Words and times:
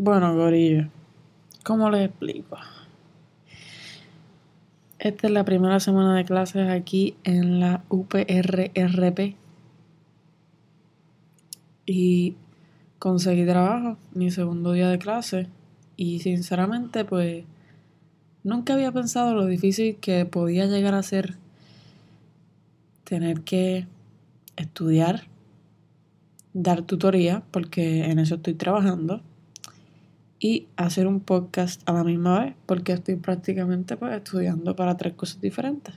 Bueno, 0.00 0.32
Gorillo, 0.32 0.90
¿cómo 1.64 1.90
les 1.90 2.08
explico? 2.08 2.56
Esta 5.00 5.26
es 5.26 5.32
la 5.32 5.44
primera 5.44 5.80
semana 5.80 6.14
de 6.14 6.24
clases 6.24 6.70
aquí 6.70 7.16
en 7.24 7.58
la 7.58 7.82
UPRRP. 7.88 9.34
Y 11.84 12.36
conseguí 13.00 13.44
trabajo, 13.44 13.96
mi 14.14 14.30
segundo 14.30 14.70
día 14.70 14.88
de 14.88 15.00
clase. 15.00 15.48
Y 15.96 16.20
sinceramente, 16.20 17.04
pues, 17.04 17.42
nunca 18.44 18.74
había 18.74 18.92
pensado 18.92 19.34
lo 19.34 19.46
difícil 19.46 19.96
que 19.96 20.24
podía 20.26 20.66
llegar 20.66 20.94
a 20.94 21.02
ser 21.02 21.34
tener 23.02 23.40
que 23.40 23.88
estudiar, 24.54 25.24
dar 26.52 26.82
tutoría, 26.82 27.42
porque 27.50 28.04
en 28.04 28.20
eso 28.20 28.36
estoy 28.36 28.54
trabajando, 28.54 29.22
y 30.40 30.68
hacer 30.76 31.06
un 31.06 31.20
podcast 31.20 31.82
a 31.88 31.92
la 31.92 32.04
misma 32.04 32.44
vez, 32.44 32.54
porque 32.66 32.92
estoy 32.92 33.16
prácticamente 33.16 33.96
pues, 33.96 34.16
estudiando 34.16 34.76
para 34.76 34.96
tres 34.96 35.14
cosas 35.14 35.40
diferentes. 35.40 35.94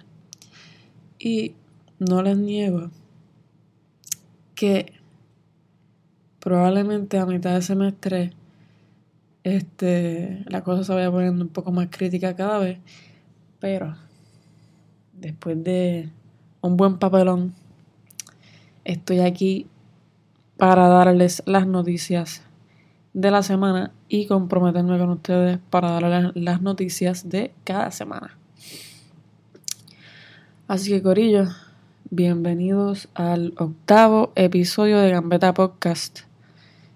Y 1.20 1.54
no 1.99 2.23
les 2.23 2.38
niego 2.38 2.90
que 4.55 4.94
probablemente 6.40 7.20
a 7.20 7.26
mitad 7.26 7.54
de 7.54 7.62
semestre 7.62 8.32
este, 9.44 10.44
la 10.48 10.63
cosa 10.63 10.84
se 10.84 10.94
vaya 10.94 11.12
poniendo 11.12 11.44
un 11.44 11.49
poco 11.49 11.71
más 11.71 11.88
crítica 11.90 12.35
cada 12.35 12.60
vez, 12.60 12.80
pero 13.60 13.96
después 15.13 15.63
de 15.63 16.10
un 16.62 16.77
buen 16.77 16.98
papelón, 16.98 17.54
estoy 18.84 19.20
aquí 19.20 19.68
para 20.58 20.88
darles 20.88 21.41
las 21.46 21.66
noticias 21.66 22.44
de 23.14 23.32
la 23.32 23.44
semana 23.44 23.92
y 24.08 24.28
comprometerme 24.28 24.98
con 24.98 25.10
ustedes 25.10 25.60
para 25.70 25.92
darles 25.92 26.32
las 26.36 26.62
noticias 26.62 27.30
de 27.30 27.54
cada 27.63 27.91
semana. 27.91 28.38
Así 30.68 30.91
que 30.91 31.02
Corillo, 31.02 31.50
bienvenidos 32.10 33.10
al 33.13 33.54
octavo 33.58 34.32
episodio 34.35 35.00
de 35.00 35.12
Gambeta 35.12 35.54
Podcast, 35.54 36.22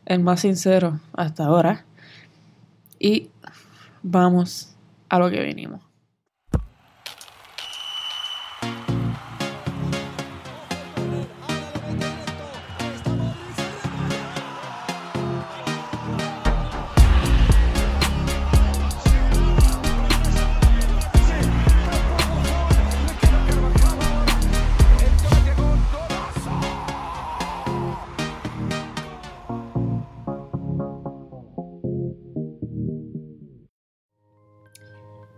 el 0.05 0.21
más 0.21 0.41
sincero 0.41 1.01
hasta 1.13 1.45
ahora. 1.45 1.85
Y 2.99 3.29
vamos 4.01 4.75
a 5.09 5.19
lo 5.19 5.29
que 5.29 5.41
venimos. 5.41 5.84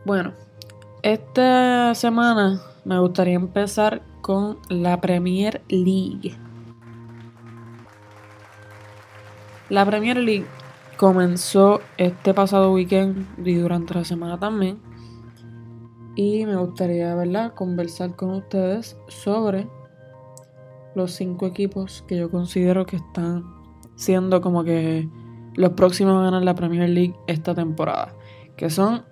Bueno, 0.07 0.31
esta 1.01 1.93
semana 1.93 2.61
me 2.85 2.97
gustaría 2.97 3.33
empezar 3.33 4.03
con 4.21 4.57
la 4.69 5.01
Premier 5.01 5.61
League. 5.67 6.33
La 9.67 9.85
Premier 9.85 10.15
League 10.15 10.45
comenzó 10.95 11.81
este 11.97 12.33
pasado 12.33 12.71
weekend 12.71 13.27
y 13.45 13.55
durante 13.55 13.95
la 13.95 14.05
semana 14.05 14.39
también. 14.39 14.79
Y 16.15 16.45
me 16.45 16.55
gustaría, 16.55 17.13
¿verdad?, 17.13 17.53
conversar 17.53 18.15
con 18.15 18.29
ustedes 18.29 18.95
sobre 19.09 19.67
los 20.95 21.11
cinco 21.11 21.47
equipos 21.47 22.05
que 22.07 22.15
yo 22.15 22.31
considero 22.31 22.85
que 22.85 22.95
están 22.95 23.43
siendo 23.97 24.39
como 24.39 24.63
que 24.63 25.09
los 25.55 25.71
próximos 25.71 26.13
a 26.21 26.23
ganar 26.23 26.43
la 26.43 26.55
Premier 26.55 26.87
League 26.87 27.15
esta 27.27 27.53
temporada. 27.53 28.15
Que 28.55 28.69
son 28.69 29.03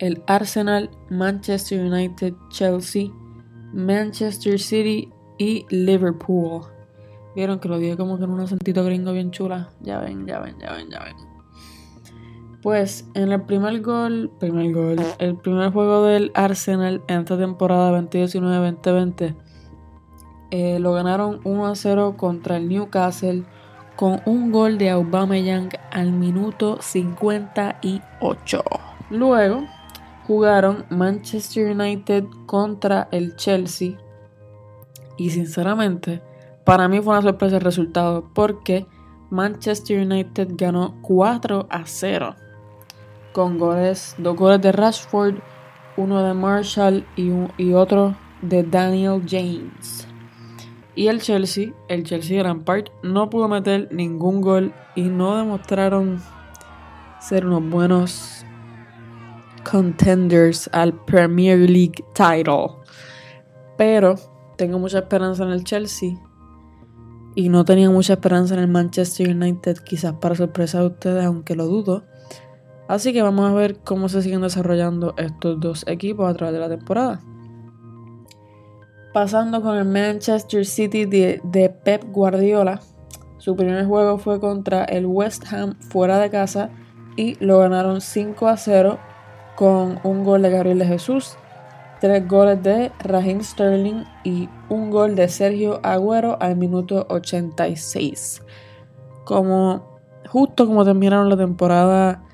el 0.00 0.22
Arsenal, 0.26 0.90
Manchester 1.10 1.80
United, 1.80 2.34
Chelsea, 2.48 3.10
Manchester 3.72 4.58
City 4.58 5.08
y 5.38 5.64
Liverpool. 5.68 6.62
Vieron 7.36 7.60
que 7.60 7.68
lo 7.68 7.78
dije 7.78 7.96
como 7.96 8.18
que 8.18 8.24
en 8.24 8.30
un 8.30 8.40
acentito 8.40 8.84
gringo 8.84 9.12
bien 9.12 9.30
chula. 9.30 9.68
Ya 9.80 10.00
ven, 10.00 10.26
ya 10.26 10.40
ven, 10.40 10.58
ya 10.58 10.72
ven, 10.72 10.90
ya 10.90 11.04
ven. 11.04 11.14
Pues 12.62 13.08
en 13.14 13.30
el 13.30 13.42
primer 13.42 13.80
gol, 13.80 14.30
primer 14.38 14.72
gol, 14.72 14.98
el 15.18 15.36
primer 15.36 15.72
juego 15.72 16.04
del 16.04 16.32
Arsenal 16.34 17.02
en 17.06 17.20
esta 17.20 17.38
temporada 17.38 17.98
2019-2020 18.02 19.36
eh, 20.50 20.78
lo 20.80 20.92
ganaron 20.92 21.40
1 21.44 21.66
a 21.66 21.74
0 21.74 22.14
contra 22.16 22.56
el 22.56 22.68
Newcastle 22.68 23.44
con 23.96 24.20
un 24.26 24.50
gol 24.50 24.78
de 24.78 24.90
Aubameyang 24.90 25.70
al 25.90 26.12
minuto 26.12 26.78
58. 26.80 28.62
Luego 29.10 29.64
jugaron 30.30 30.86
Manchester 30.90 31.72
United 31.72 32.22
contra 32.46 33.08
el 33.10 33.34
Chelsea. 33.34 33.98
Y 35.16 35.30
sinceramente, 35.30 36.22
para 36.64 36.86
mí 36.86 37.00
fue 37.00 37.14
una 37.14 37.22
sorpresa 37.22 37.56
el 37.56 37.62
resultado 37.62 38.30
porque 38.32 38.86
Manchester 39.30 40.06
United 40.06 40.50
ganó 40.52 40.94
4 41.02 41.66
a 41.68 41.84
0 41.84 42.36
con 43.32 43.58
goles, 43.58 44.14
dos 44.18 44.36
goles 44.36 44.62
de 44.62 44.70
Rashford, 44.70 45.34
uno 45.96 46.22
de 46.22 46.32
Marshall 46.32 47.04
y, 47.16 47.32
y 47.58 47.72
otro 47.72 48.14
de 48.40 48.62
Daniel 48.62 49.24
James. 49.28 50.06
Y 50.94 51.08
el 51.08 51.20
Chelsea, 51.20 51.72
el 51.88 52.04
Chelsea 52.04 52.36
de 52.36 52.44
Lampard, 52.44 52.84
no 53.02 53.30
pudo 53.30 53.48
meter 53.48 53.88
ningún 53.90 54.42
gol 54.42 54.72
y 54.94 55.02
no 55.02 55.36
demostraron 55.36 56.22
ser 57.18 57.46
unos 57.46 57.68
buenos 57.68 58.39
contenders 59.64 60.68
al 60.72 60.92
Premier 61.04 61.58
League 61.58 62.04
title. 62.14 62.76
Pero 63.76 64.16
tengo 64.56 64.78
mucha 64.78 64.98
esperanza 64.98 65.44
en 65.44 65.50
el 65.50 65.64
Chelsea. 65.64 66.18
Y 67.34 67.48
no 67.48 67.64
tenía 67.64 67.88
mucha 67.90 68.14
esperanza 68.14 68.54
en 68.54 68.60
el 68.60 68.68
Manchester 68.68 69.30
United, 69.30 69.78
quizás 69.78 70.14
para 70.14 70.34
sorpresa 70.34 70.80
de 70.80 70.86
ustedes, 70.86 71.24
aunque 71.24 71.54
lo 71.54 71.66
dudo. 71.66 72.04
Así 72.88 73.12
que 73.12 73.22
vamos 73.22 73.48
a 73.48 73.54
ver 73.54 73.78
cómo 73.78 74.08
se 74.08 74.20
siguen 74.20 74.40
desarrollando 74.40 75.14
estos 75.16 75.60
dos 75.60 75.84
equipos 75.86 76.28
a 76.28 76.34
través 76.34 76.54
de 76.54 76.60
la 76.60 76.68
temporada. 76.68 77.20
Pasando 79.14 79.62
con 79.62 79.76
el 79.76 79.84
Manchester 79.84 80.66
City 80.66 81.04
de, 81.04 81.40
de 81.44 81.70
Pep 81.70 82.04
Guardiola. 82.10 82.80
Su 83.38 83.56
primer 83.56 83.86
juego 83.86 84.18
fue 84.18 84.40
contra 84.40 84.84
el 84.84 85.06
West 85.06 85.50
Ham 85.52 85.78
fuera 85.80 86.18
de 86.18 86.30
casa 86.30 86.70
y 87.16 87.42
lo 87.42 87.60
ganaron 87.60 88.00
5 88.00 88.48
a 88.48 88.56
0 88.56 88.98
con 89.60 90.00
un 90.04 90.24
gol 90.24 90.40
de 90.40 90.48
Gabriel 90.48 90.78
de 90.78 90.86
Jesús, 90.86 91.36
tres 92.00 92.26
goles 92.26 92.62
de 92.62 92.90
Raheem 93.00 93.42
Sterling 93.42 94.04
y 94.24 94.48
un 94.70 94.88
gol 94.88 95.14
de 95.14 95.28
Sergio 95.28 95.80
Agüero 95.82 96.38
al 96.40 96.56
minuto 96.56 97.06
86. 97.10 98.42
Como 99.26 100.00
justo 100.26 100.66
como 100.66 100.82
terminaron 100.82 101.28
la 101.28 101.36
temporada 101.36 102.24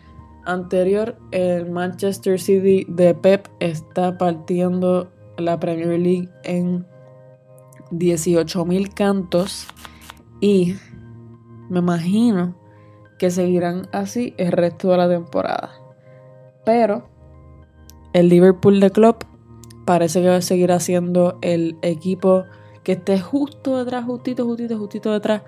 anterior, 0.44 1.16
el 1.32 1.68
Manchester 1.68 2.38
City 2.38 2.86
de 2.88 3.12
Pep 3.12 3.48
está 3.58 4.16
partiendo 4.18 5.10
la 5.36 5.58
Premier 5.58 5.98
League 5.98 6.28
en 6.44 6.86
18.000 7.90 8.94
cantos 8.94 9.66
y 10.40 10.76
me 11.70 11.80
imagino 11.80 12.54
que 13.18 13.32
seguirán 13.32 13.88
así 13.90 14.32
el 14.36 14.52
resto 14.52 14.90
de 14.92 14.96
la 14.96 15.08
temporada. 15.08 15.72
Pero 16.64 17.15
el 18.16 18.30
Liverpool 18.30 18.80
de 18.80 18.90
Club 18.90 19.16
parece 19.84 20.22
que 20.22 20.28
va 20.30 20.36
a 20.36 20.40
seguir 20.40 20.72
siendo 20.80 21.36
el 21.42 21.76
equipo 21.82 22.44
que 22.82 22.92
esté 22.92 23.20
justo 23.20 23.76
detrás, 23.76 24.06
justito, 24.06 24.46
justito, 24.46 24.78
justito 24.78 25.12
detrás 25.12 25.42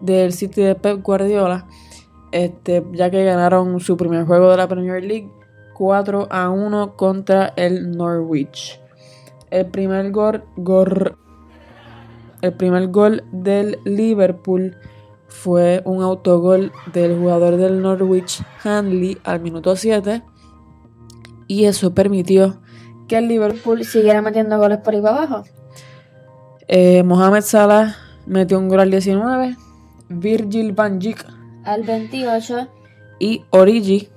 del 0.00 0.32
City 0.32 0.62
de 0.62 0.74
Pep 0.74 1.02
Guardiola. 1.02 1.66
Este, 2.32 2.82
ya 2.92 3.10
que 3.10 3.24
ganaron 3.24 3.78
su 3.78 3.98
primer 3.98 4.24
juego 4.24 4.50
de 4.50 4.56
la 4.56 4.66
Premier 4.66 5.04
League 5.04 5.30
4 5.74 6.28
a 6.30 6.48
1 6.48 6.96
contra 6.96 7.52
el 7.56 7.90
Norwich. 7.90 8.80
El 9.50 9.66
primer 9.66 10.10
gol, 10.10 10.44
el 12.40 12.54
primer 12.54 12.88
gol 12.88 13.22
del 13.32 13.78
Liverpool 13.84 14.78
fue 15.28 15.82
un 15.84 16.02
autogol 16.02 16.72
del 16.90 17.18
jugador 17.18 17.58
del 17.58 17.82
Norwich, 17.82 18.42
Hanley, 18.64 19.18
al 19.24 19.40
minuto 19.42 19.76
7 19.76 20.22
y 21.46 21.64
eso 21.64 21.94
permitió 21.94 22.60
que 23.08 23.18
el 23.18 23.28
Liverpool 23.28 23.84
siguiera 23.84 24.22
metiendo 24.22 24.58
goles 24.58 24.78
por 24.78 24.94
ahí 24.94 25.00
para 25.00 25.16
abajo. 25.16 25.44
Eh, 26.68 27.02
Mohamed 27.02 27.42
Salah 27.42 27.96
metió 28.26 28.58
un 28.58 28.68
gol 28.68 28.80
al 28.80 28.90
19, 28.90 29.56
Virgil 30.08 30.72
van 30.72 30.98
Dijk 30.98 31.24
al 31.64 31.82
28 31.82 32.68
Y 33.18 33.44
Origi, 33.50 34.08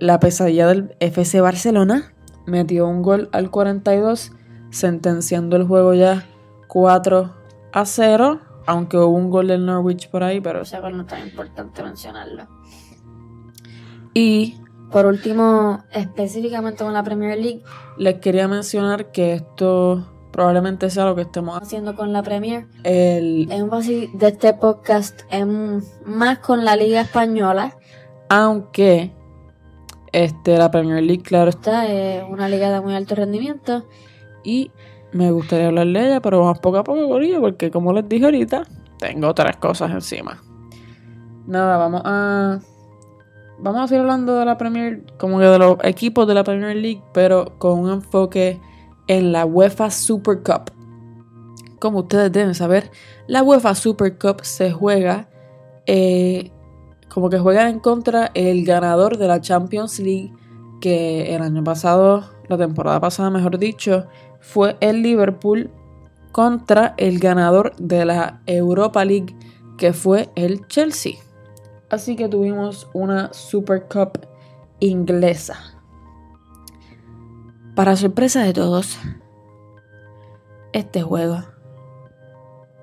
la 0.00 0.20
pesadilla 0.20 0.66
del 0.66 0.94
FC 1.00 1.40
Barcelona, 1.40 2.14
metió 2.46 2.86
un 2.86 3.02
gol 3.02 3.28
al 3.32 3.50
42, 3.50 4.32
sentenciando 4.70 5.56
el 5.56 5.64
juego 5.64 5.94
ya 5.94 6.26
4 6.68 7.34
a 7.72 7.84
0. 7.84 8.40
Aunque 8.66 8.98
hubo 8.98 9.16
un 9.16 9.30
gol 9.30 9.48
del 9.48 9.64
Norwich 9.64 10.10
por 10.10 10.22
ahí, 10.22 10.42
pero... 10.42 10.60
Ese 10.60 10.78
gol 10.80 10.94
no 10.94 11.02
es 11.02 11.08
tan 11.08 11.26
importante 11.26 11.82
mencionarlo. 11.82 12.46
Y 14.12 14.60
Por 14.90 15.06
último, 15.06 15.84
específicamente 15.92 16.82
con 16.84 16.92
la 16.92 17.02
Premier 17.02 17.38
League, 17.38 17.62
les 17.98 18.16
quería 18.16 18.48
mencionar 18.48 19.10
que 19.12 19.34
esto 19.34 20.06
probablemente 20.32 20.88
sea 20.88 21.04
lo 21.04 21.14
que 21.14 21.22
estemos 21.22 21.58
haciendo. 21.60 21.94
con 21.94 22.12
la 22.12 22.22
Premier, 22.22 22.66
El, 22.84 23.50
énfasis 23.50 24.10
de 24.18 24.28
este 24.28 24.54
podcast 24.54 25.20
es 25.30 25.46
más 26.06 26.38
con 26.38 26.64
la 26.64 26.76
Liga 26.76 27.00
Española. 27.00 27.76
aunque 28.28 29.12
este, 30.12 30.56
la 30.56 30.70
Premier 30.70 31.02
League, 31.02 31.22
claro, 31.22 31.50
está. 31.50 31.86
Es 31.86 32.24
una 32.28 32.48
liga 32.48 32.70
de 32.70 32.80
muy 32.80 32.94
alto 32.94 33.14
rendimiento. 33.14 33.86
Y 34.42 34.70
me 35.12 35.30
gustaría 35.30 35.68
hablar 35.68 35.86
de 35.86 36.06
ella, 36.06 36.20
pero 36.20 36.40
vamos 36.40 36.58
poco 36.60 36.78
a 36.78 36.84
poco 36.84 37.08
con 37.08 37.22
ella, 37.22 37.40
porque 37.40 37.70
como 37.70 37.92
les 37.92 38.08
dije 38.08 38.24
ahorita, 38.24 38.62
tengo 38.98 39.28
otras 39.28 39.56
cosas 39.56 39.90
encima. 39.90 40.42
Nada, 41.46 41.76
vamos 41.76 42.02
a. 42.04 42.58
Vamos 43.60 43.82
a 43.82 43.88
seguir 43.88 44.02
hablando 44.02 44.36
de 44.36 44.44
la 44.44 44.56
Premier, 44.56 45.04
como 45.18 45.38
que 45.38 45.46
de 45.46 45.58
los 45.58 45.78
equipos 45.82 46.26
de 46.28 46.34
la 46.34 46.44
Premier 46.44 46.76
League, 46.76 47.02
pero 47.12 47.58
con 47.58 47.80
un 47.80 47.90
enfoque 47.90 48.60
en 49.08 49.32
la 49.32 49.44
UEFA 49.44 49.90
Super 49.90 50.42
Cup. 50.42 50.70
Como 51.80 52.00
ustedes 52.00 52.30
deben 52.30 52.54
saber, 52.54 52.90
la 53.26 53.42
UEFA 53.42 53.74
Super 53.74 54.16
Cup 54.16 54.42
se 54.42 54.70
juega 54.70 55.28
eh, 55.86 56.52
como 57.08 57.30
que 57.30 57.38
juega 57.38 57.68
en 57.68 57.80
contra 57.80 58.30
el 58.34 58.64
ganador 58.64 59.16
de 59.16 59.26
la 59.26 59.40
Champions 59.40 59.98
League, 59.98 60.32
que 60.80 61.34
el 61.34 61.42
año 61.42 61.64
pasado, 61.64 62.30
la 62.48 62.58
temporada 62.58 63.00
pasada, 63.00 63.30
mejor 63.30 63.58
dicho, 63.58 64.06
fue 64.40 64.76
el 64.80 65.02
Liverpool 65.02 65.70
contra 66.30 66.94
el 66.96 67.18
ganador 67.18 67.74
de 67.76 68.04
la 68.04 68.42
Europa 68.46 69.04
League, 69.04 69.34
que 69.76 69.92
fue 69.92 70.28
el 70.36 70.66
Chelsea. 70.68 71.14
Así 71.90 72.16
que 72.16 72.28
tuvimos 72.28 72.88
una 72.92 73.32
Super 73.32 73.86
Cup 73.88 74.26
inglesa. 74.80 75.56
Para 77.74 77.96
sorpresa 77.96 78.42
de 78.42 78.52
todos, 78.52 78.98
este 80.72 81.02
juego. 81.02 81.44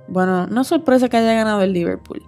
Bueno, 0.07 0.47
no 0.47 0.63
sorpresa 0.63 1.09
que 1.09 1.17
haya 1.17 1.33
ganado 1.33 1.61
el 1.61 1.73
Liverpool, 1.73 2.23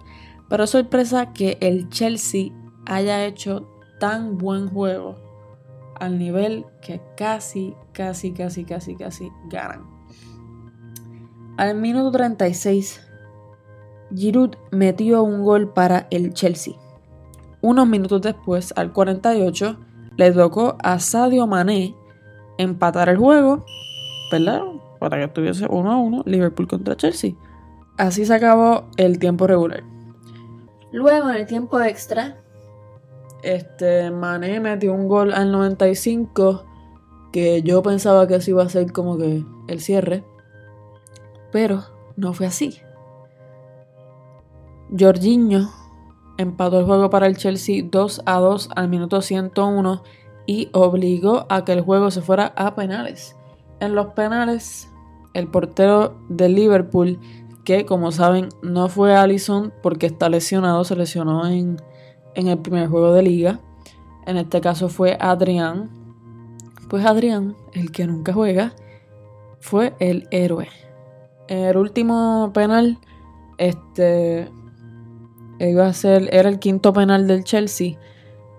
pero 0.48 0.66
sorpresa 0.66 1.32
que 1.32 1.58
el 1.60 1.88
Chelsea 1.88 2.52
haya 2.86 3.24
hecho 3.24 3.68
tan 3.98 4.38
buen 4.38 4.68
juego 4.68 5.16
al 5.98 6.18
nivel 6.18 6.64
que 6.80 7.00
casi, 7.16 7.74
casi, 7.92 8.32
casi, 8.32 8.64
casi, 8.64 8.94
casi 8.94 9.32
ganan. 9.48 9.84
Al 11.56 11.74
minuto 11.74 12.12
36, 12.12 13.07
Giroud 14.14 14.56
metió 14.70 15.22
un 15.22 15.42
gol 15.42 15.72
para 15.72 16.06
el 16.10 16.32
Chelsea. 16.32 16.74
Unos 17.60 17.88
minutos 17.88 18.22
después, 18.22 18.72
al 18.76 18.92
48, 18.92 19.76
le 20.16 20.32
tocó 20.32 20.76
a 20.82 20.98
Sadio 20.98 21.46
Mané 21.46 21.94
empatar 22.56 23.08
el 23.08 23.18
juego, 23.18 23.64
¿verdad? 24.30 24.62
Para 24.98 25.16
que 25.18 25.24
estuviese 25.24 25.66
1 25.68 25.92
a 25.92 25.96
1 25.96 26.22
Liverpool 26.26 26.68
contra 26.68 26.96
Chelsea. 26.96 27.34
Así 27.96 28.24
se 28.24 28.34
acabó 28.34 28.88
el 28.96 29.18
tiempo 29.18 29.46
regular. 29.46 29.82
Luego, 30.92 31.30
en 31.30 31.36
el 31.36 31.46
tiempo 31.46 31.80
extra, 31.80 32.36
Este, 33.42 34.10
Mané 34.10 34.58
metió 34.58 34.92
un 34.92 35.06
gol 35.06 35.32
al 35.32 35.52
95 35.52 36.64
que 37.32 37.62
yo 37.62 37.82
pensaba 37.82 38.26
que 38.26 38.36
eso 38.36 38.50
iba 38.50 38.64
a 38.64 38.68
ser 38.68 38.92
como 38.92 39.16
que 39.16 39.44
el 39.68 39.80
cierre, 39.80 40.24
pero 41.52 41.84
no 42.16 42.32
fue 42.32 42.46
así. 42.46 42.80
Jorginho 44.96 45.70
empató 46.38 46.80
el 46.80 46.86
juego 46.86 47.10
para 47.10 47.26
el 47.26 47.36
Chelsea 47.36 47.84
2 47.84 48.22
a 48.24 48.38
2 48.38 48.70
al 48.74 48.88
minuto 48.88 49.20
101 49.20 50.02
y 50.46 50.70
obligó 50.72 51.46
a 51.50 51.64
que 51.64 51.72
el 51.72 51.82
juego 51.82 52.10
se 52.10 52.22
fuera 52.22 52.54
a 52.56 52.74
penales. 52.74 53.36
En 53.80 53.94
los 53.94 54.08
penales, 54.08 54.88
el 55.34 55.48
portero 55.48 56.18
de 56.28 56.48
Liverpool, 56.48 57.18
que 57.64 57.84
como 57.84 58.12
saben 58.12 58.48
no 58.62 58.88
fue 58.88 59.14
Allison 59.14 59.74
porque 59.82 60.06
está 60.06 60.30
lesionado, 60.30 60.84
se 60.84 60.96
lesionó 60.96 61.46
en, 61.46 61.76
en 62.34 62.48
el 62.48 62.58
primer 62.58 62.88
juego 62.88 63.12
de 63.12 63.22
liga. 63.22 63.60
En 64.26 64.38
este 64.38 64.60
caso 64.60 64.88
fue 64.88 65.18
Adrián. 65.20 65.90
Pues 66.88 67.04
Adrián, 67.04 67.56
el 67.74 67.92
que 67.92 68.06
nunca 68.06 68.32
juega, 68.32 68.72
fue 69.60 69.94
el 69.98 70.28
héroe. 70.30 70.68
En 71.48 71.58
el 71.58 71.76
último 71.76 72.50
penal, 72.54 72.98
este 73.58 74.50
iba 75.60 75.86
a 75.86 75.92
ser, 75.92 76.28
era 76.32 76.48
el 76.48 76.58
quinto 76.58 76.92
penal 76.92 77.26
del 77.26 77.44
Chelsea. 77.44 77.98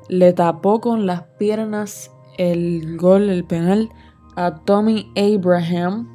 Le 0.07 0.33
tapó 0.33 0.81
con 0.81 1.05
las 1.05 1.23
piernas 1.37 2.11
el 2.37 2.97
gol, 2.97 3.29
el 3.29 3.45
penal 3.45 3.89
a 4.35 4.55
Tommy 4.55 5.11
Abraham 5.15 6.07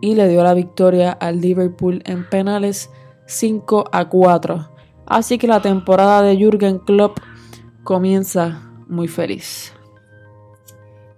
y 0.00 0.14
le 0.14 0.28
dio 0.28 0.42
la 0.42 0.54
victoria 0.54 1.12
al 1.12 1.40
Liverpool 1.40 2.02
en 2.04 2.28
penales 2.28 2.90
5 3.26 3.84
a 3.92 4.08
4. 4.08 4.70
Así 5.06 5.38
que 5.38 5.46
la 5.46 5.60
temporada 5.60 6.22
de 6.22 6.36
Jürgen 6.36 6.78
Klopp 6.78 7.18
comienza 7.84 8.62
muy 8.88 9.08
feliz. 9.08 9.72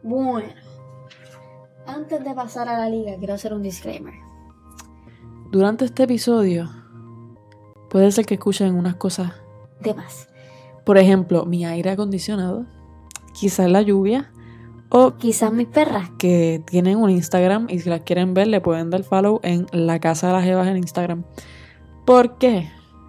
bueno. 0.03 0.49
Antes 1.87 2.25
de 2.25 2.35
pasar 2.35 2.69
a 2.69 2.79
la 2.79 2.89
liga, 2.89 3.17
quiero 3.19 3.35
hacer 3.35 3.53
un 3.53 3.63
disclaimer. 3.63 4.15
Durante 5.51 5.85
este 5.85 6.05
episodio 6.05 6.71
puede 7.93 8.11
ser 8.11 8.25
que 8.27 8.35
escuchen 8.35 8.75
unas 8.75 8.97
cosas, 8.97 9.33
De 9.81 9.93
más. 9.95 10.29
por 10.85 10.97
ejemplo, 10.97 11.45
mi 11.45 11.65
aire 11.67 11.91
acondicionado, 11.91 12.65
quizás 13.39 13.71
la 13.71 13.83
lluvia 13.83 14.33
o 14.89 15.15
Quizás 15.17 15.53
mis 15.53 15.69
perras. 15.69 16.11
que 16.19 16.63
tienen 16.67 16.97
un 16.99 17.11
Instagram 17.11 17.67
y 17.69 17.79
si 17.81 17.89
las 17.91 18.01
quieren 18.01 18.33
ver 18.35 18.47
le 18.49 18.61
pueden 18.63 18.89
dar 18.91 19.03
follow 19.03 19.41
en 19.43 19.67
la 19.73 20.01
casa 20.01 20.29
de 20.29 20.33
las 20.33 20.47
Evas 20.47 20.67
en 20.69 20.79
Instagram. 20.79 21.25
¿Por 22.07 22.39
qué? 22.39 22.69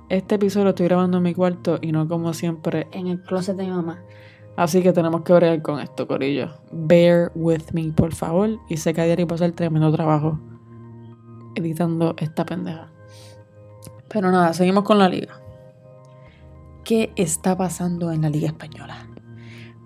Este 0.10 0.36
episodio 0.36 0.66
lo 0.66 0.70
estoy 0.72 0.86
grabando 0.88 1.18
en 1.18 1.24
mi 1.24 1.34
cuarto 1.34 1.80
y 1.82 1.92
no 1.92 2.08
como 2.08 2.34
siempre. 2.34 2.88
En 2.92 3.08
el 3.08 3.22
closet 3.24 3.56
de 3.58 3.64
mi 3.64 3.72
mamá. 3.72 4.04
Así 4.56 4.84
que 4.84 4.94
tenemos 4.94 5.22
que 5.24 5.34
bregar 5.34 5.62
con 5.64 5.80
esto, 5.80 6.08
Corillo. 6.08 6.50
Bear 6.72 7.32
with 7.34 7.72
me, 7.74 7.92
por 7.92 8.14
favor. 8.14 8.60
Y 8.70 8.78
sé 8.78 8.94
que 8.94 9.02
a 9.02 9.06
diario 9.06 9.26
pasa 9.28 9.46
el 9.46 9.54
tremendo 9.54 9.92
trabajo 9.92 10.40
editando 11.56 12.14
esta 12.18 12.46
pendeja. 12.46 12.93
Pero 14.14 14.32
nada, 14.32 14.54
seguimos 14.54 14.84
con 14.84 15.00
la 15.00 15.10
liga. 15.10 15.42
¿Qué 16.84 17.12
está 17.16 17.58
pasando 17.58 18.12
en 18.12 18.22
la 18.22 18.30
liga 18.30 18.48
española? 18.48 19.08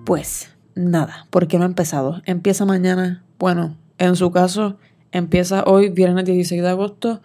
Pues 0.05 0.53
nada, 0.75 1.27
porque 1.29 1.57
no 1.57 1.63
ha 1.63 1.67
empezado. 1.67 2.22
Empieza 2.25 2.65
mañana, 2.65 3.24
bueno, 3.39 3.77
en 3.98 4.17
su 4.17 4.29
caso, 4.31 4.77
empieza 5.12 5.63
hoy, 5.65 5.89
viernes 5.89 6.25
16 6.25 6.62
de 6.62 6.69
agosto, 6.69 7.22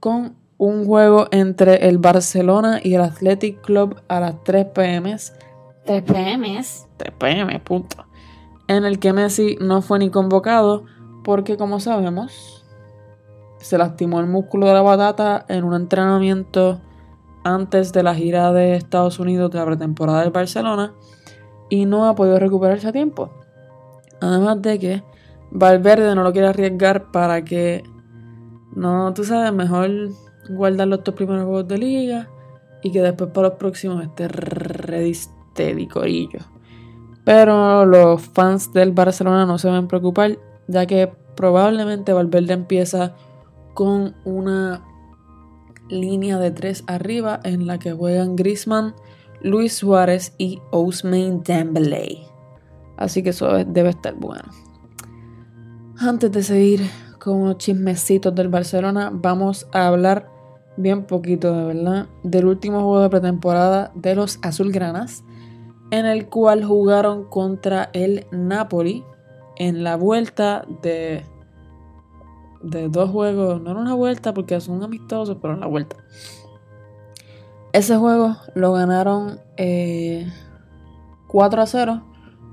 con 0.00 0.34
un 0.58 0.84
juego 0.84 1.28
entre 1.30 1.88
el 1.88 1.98
Barcelona 1.98 2.80
y 2.82 2.94
el 2.94 3.02
Athletic 3.02 3.60
Club 3.60 4.00
a 4.08 4.20
las 4.20 4.42
3 4.42 4.66
pm. 4.66 5.16
3 5.86 6.02
PMs. 6.02 6.86
3 6.96 7.12
pm, 7.18 7.60
punto. 7.60 8.04
En 8.66 8.84
el 8.84 8.98
que 8.98 9.12
Messi 9.12 9.58
no 9.60 9.82
fue 9.82 9.98
ni 9.98 10.10
convocado 10.10 10.84
porque, 11.22 11.56
como 11.56 11.78
sabemos, 11.78 12.61
se 13.62 13.78
lastimó 13.78 14.20
el 14.20 14.26
músculo 14.26 14.66
de 14.66 14.74
la 14.74 14.82
batata 14.82 15.44
en 15.48 15.64
un 15.64 15.74
entrenamiento 15.74 16.80
antes 17.44 17.92
de 17.92 18.02
la 18.02 18.14
gira 18.14 18.52
de 18.52 18.76
Estados 18.76 19.18
Unidos 19.18 19.50
de 19.50 19.58
la 19.58 19.66
pretemporada 19.66 20.20
del 20.20 20.30
Barcelona 20.30 20.94
y 21.68 21.86
no 21.86 22.06
ha 22.06 22.14
podido 22.14 22.38
recuperarse 22.38 22.88
a 22.88 22.92
tiempo. 22.92 23.30
Además 24.20 24.62
de 24.62 24.78
que 24.78 25.02
Valverde 25.50 26.14
no 26.14 26.22
lo 26.22 26.32
quiere 26.32 26.48
arriesgar 26.48 27.10
para 27.10 27.44
que 27.44 27.82
no, 28.74 29.12
tú 29.14 29.24
sabes, 29.24 29.52
mejor 29.52 29.90
guardar 30.48 30.88
los 30.88 31.04
dos 31.04 31.14
primeros 31.14 31.44
juegos 31.44 31.68
de 31.68 31.78
liga 31.78 32.28
y 32.82 32.90
que 32.90 33.02
después 33.02 33.30
para 33.30 33.48
los 33.48 33.58
próximos 33.58 34.02
esté 34.02 34.28
ready 34.28 35.14
steady, 35.14 35.86
corillo. 35.86 36.40
Pero 37.24 37.84
los 37.84 38.22
fans 38.22 38.72
del 38.72 38.92
Barcelona 38.92 39.46
no 39.46 39.58
se 39.58 39.68
deben 39.68 39.88
preocupar, 39.88 40.38
ya 40.66 40.86
que 40.86 41.12
probablemente 41.36 42.12
Valverde 42.12 42.54
empieza 42.54 43.14
con 43.74 44.14
una 44.24 44.84
línea 45.88 46.38
de 46.38 46.50
tres 46.50 46.84
arriba 46.86 47.40
en 47.44 47.66
la 47.66 47.78
que 47.78 47.92
juegan 47.92 48.36
Griezmann, 48.36 48.94
Luis 49.40 49.74
Suárez 49.74 50.34
y 50.38 50.60
Ousmane 50.70 51.40
Dembélé. 51.44 52.26
Así 52.96 53.22
que 53.22 53.30
eso 53.30 53.48
debe 53.64 53.90
estar 53.90 54.14
bueno. 54.14 54.44
Antes 55.98 56.32
de 56.32 56.42
seguir 56.42 56.80
con 57.18 57.42
unos 57.42 57.58
chismecitos 57.58 58.34
del 58.34 58.48
Barcelona, 58.48 59.10
vamos 59.12 59.66
a 59.72 59.86
hablar 59.86 60.30
bien 60.76 61.04
poquito 61.04 61.54
de 61.54 61.64
verdad, 61.64 62.06
del 62.22 62.46
último 62.46 62.80
juego 62.80 63.00
de 63.00 63.10
pretemporada 63.10 63.92
de 63.94 64.14
los 64.14 64.38
Azulgranas, 64.42 65.24
en 65.90 66.06
el 66.06 66.28
cual 66.28 66.64
jugaron 66.64 67.24
contra 67.24 67.90
el 67.92 68.26
Napoli 68.30 69.04
en 69.56 69.84
la 69.84 69.96
vuelta 69.96 70.64
de, 70.82 71.24
de 72.62 72.88
dos 72.88 73.10
juegos, 73.10 73.60
no 73.60 73.70
era 73.70 73.80
una 73.80 73.94
vuelta 73.94 74.32
porque 74.34 74.60
son 74.60 74.82
amistosos, 74.82 75.38
pero 75.40 75.54
en 75.54 75.60
la 75.60 75.66
vuelta. 75.66 75.96
Ese 77.72 77.96
juego 77.96 78.36
lo 78.54 78.72
ganaron 78.72 79.40
4 79.56 79.56
eh, 79.56 80.26
a 81.28 81.66
0 81.66 82.02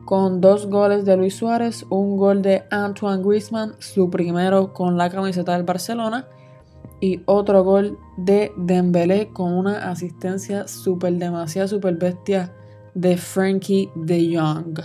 con 0.05 0.41
dos 0.41 0.65
goles 0.65 1.05
de 1.05 1.17
Luis 1.17 1.35
Suárez, 1.35 1.85
un 1.89 2.17
gol 2.17 2.41
de 2.41 2.63
Antoine 2.71 3.21
Griezmann, 3.21 3.73
su 3.77 4.09
primero 4.09 4.73
con 4.73 4.97
la 4.97 5.09
camiseta 5.09 5.53
del 5.53 5.63
Barcelona, 5.63 6.27
y 6.99 7.21
otro 7.25 7.63
gol 7.63 7.99
de 8.17 8.51
Dembélé 8.57 9.29
con 9.31 9.53
una 9.53 9.89
asistencia 9.89 10.67
super 10.67 11.13
demasiado 11.13 11.67
super 11.67 11.95
bestia 11.95 12.51
de 12.93 13.17
Frankie 13.17 13.91
de 13.95 14.35
Jong. 14.35 14.79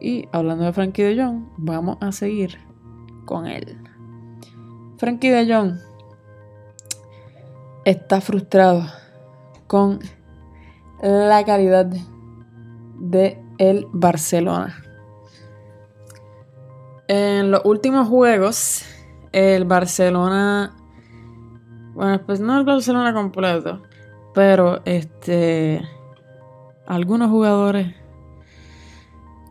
Y 0.00 0.28
hablando 0.32 0.64
de 0.64 0.72
Frankie 0.72 1.02
de 1.02 1.22
Jong, 1.22 1.44
vamos 1.56 1.96
a 2.00 2.12
seguir 2.12 2.58
con 3.24 3.46
él. 3.46 3.78
Frankie 4.98 5.30
de 5.30 5.52
Jong 5.52 5.78
está 7.84 8.20
frustrado 8.20 8.84
con 9.66 10.00
la 11.02 11.44
calidad 11.44 11.86
de 12.98 13.42
el 13.58 13.86
Barcelona. 13.92 14.82
En 17.08 17.50
los 17.50 17.60
últimos 17.64 18.08
juegos, 18.08 18.84
el 19.32 19.64
Barcelona. 19.66 20.74
Bueno, 21.94 22.20
pues 22.24 22.40
no 22.40 22.58
el 22.58 22.64
Barcelona 22.64 23.12
completo. 23.12 23.82
Pero 24.34 24.80
este. 24.84 25.82
Algunos 26.86 27.30
jugadores. 27.30 27.94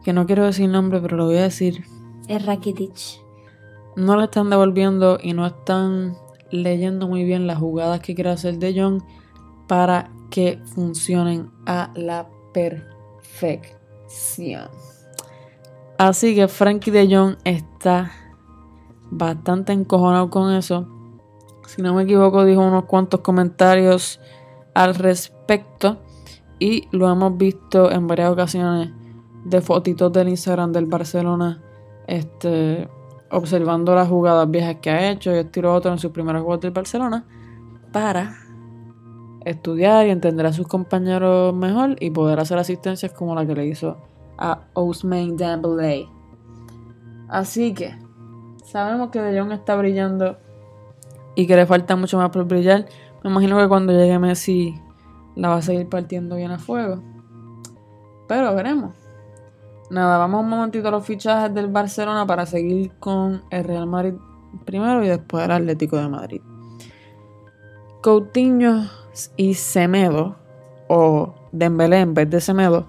Que 0.04 0.12
no 0.12 0.26
quiero 0.26 0.46
decir 0.46 0.70
nombre, 0.70 1.00
pero 1.02 1.18
lo 1.18 1.26
voy 1.26 1.38
a 1.38 1.44
decir. 1.44 1.86
Es 2.28 2.46
Rakitic. 2.46 3.25
No 3.96 4.18
le 4.18 4.26
están 4.26 4.50
devolviendo 4.50 5.18
y 5.22 5.34
no 5.34 5.46
están 5.46 6.18
leyendo 6.52 7.08
muy 7.08 7.24
bien 7.24 7.48
las 7.48 7.58
jugadas 7.60 8.02
que 8.02 8.14
quiere 8.16 8.30
hacer 8.32 8.58
De 8.58 8.80
Jong 8.80 9.02
para 9.68 10.12
que 10.30 10.60
funcionen 10.74 11.50
a 11.66 11.92
la 11.96 12.28
perfección. 12.54 13.80
Así 15.98 16.36
que 16.36 16.48
Frankie 16.48 16.92
de 16.92 17.08
Jong 17.16 17.38
está 17.46 18.12
bastante 19.10 19.72
encojonado 19.74 20.30
con 20.30 20.54
eso. 20.54 20.88
Si 21.68 21.82
no 21.82 21.94
me 21.94 22.04
equivoco, 22.04 22.46
dijo 22.46 22.62
unos 22.62 22.86
cuantos 22.86 23.22
comentarios 23.22 24.20
al 24.74 24.96
respecto. 24.96 26.02
Y 26.60 26.88
lo 26.92 27.10
hemos 27.10 27.38
visto 27.38 27.92
en 27.92 28.08
varias 28.08 28.32
ocasiones 28.32 28.92
de 29.46 29.62
fotitos 29.62 30.12
del 30.12 30.30
Instagram 30.30 30.72
del 30.72 30.86
Barcelona. 30.86 31.62
Este, 32.08 32.88
observando 33.36 33.94
las 33.94 34.08
jugadas 34.08 34.50
viejas 34.50 34.78
que 34.82 34.90
ha 34.90 35.12
hecho 35.12 35.36
y 35.36 35.40
estilo 35.40 35.74
otro 35.74 35.92
en 35.92 36.00
sus 36.00 36.12
primeros 36.12 36.42
juegos 36.42 36.62
del 36.62 36.72
Barcelona. 36.72 37.26
Para 37.92 38.36
estudiar 39.44 40.08
y 40.08 40.10
entender 40.10 40.46
a 40.46 40.54
sus 40.54 40.68
compañeros 40.68 41.54
mejor 41.54 41.98
y 42.00 42.10
poder 42.12 42.40
hacer 42.40 42.58
asistencias 42.58 43.12
como 43.12 43.36
la 43.36 43.46
que 43.46 43.54
le 43.54 43.68
hizo 43.68 43.98
a 44.38 44.62
Ousmane 44.74 45.34
Dembélé. 45.34 46.08
Así 47.28 47.74
que 47.74 47.96
sabemos 48.64 49.10
que 49.10 49.22
De 49.22 49.40
Jong 49.40 49.52
está 49.52 49.76
brillando 49.76 50.38
y 51.36 51.46
que 51.46 51.56
le 51.56 51.66
falta 51.66 51.96
mucho 51.96 52.18
más 52.18 52.30
por 52.30 52.46
brillar. 52.46 52.86
Me 53.24 53.30
imagino 53.30 53.58
que 53.58 53.68
cuando 53.68 53.92
llegue 53.92 54.18
Messi 54.18 54.76
la 55.36 55.50
va 55.50 55.58
a 55.58 55.62
seguir 55.62 55.90
partiendo 55.90 56.38
bien 56.38 56.52
a 56.52 56.60
fuego. 56.60 57.02
Pero 58.28 58.56
veremos. 58.56 59.05
Nada, 59.90 60.18
vamos 60.18 60.44
un 60.44 60.50
momentito 60.50 60.88
a 60.88 60.92
los 60.92 61.06
fichajes 61.06 61.54
del 61.54 61.68
Barcelona 61.68 62.26
para 62.26 62.46
seguir 62.46 62.92
con 63.00 63.44
el 63.52 63.64
Real 63.64 63.86
Madrid 63.86 64.14
primero 64.66 65.04
y 65.04 65.08
después 65.08 65.46
el 65.46 65.52
Atlético 65.52 65.98
de 65.98 66.08
Madrid. 66.08 66.42
Coutinho 68.02 68.90
y 69.38 69.54
Semedo, 69.54 70.38
o 70.88 71.36
Dembélé 71.52 72.00
en 72.00 72.14
vez 72.14 72.30
de 72.30 72.42
Semedo, 72.42 72.88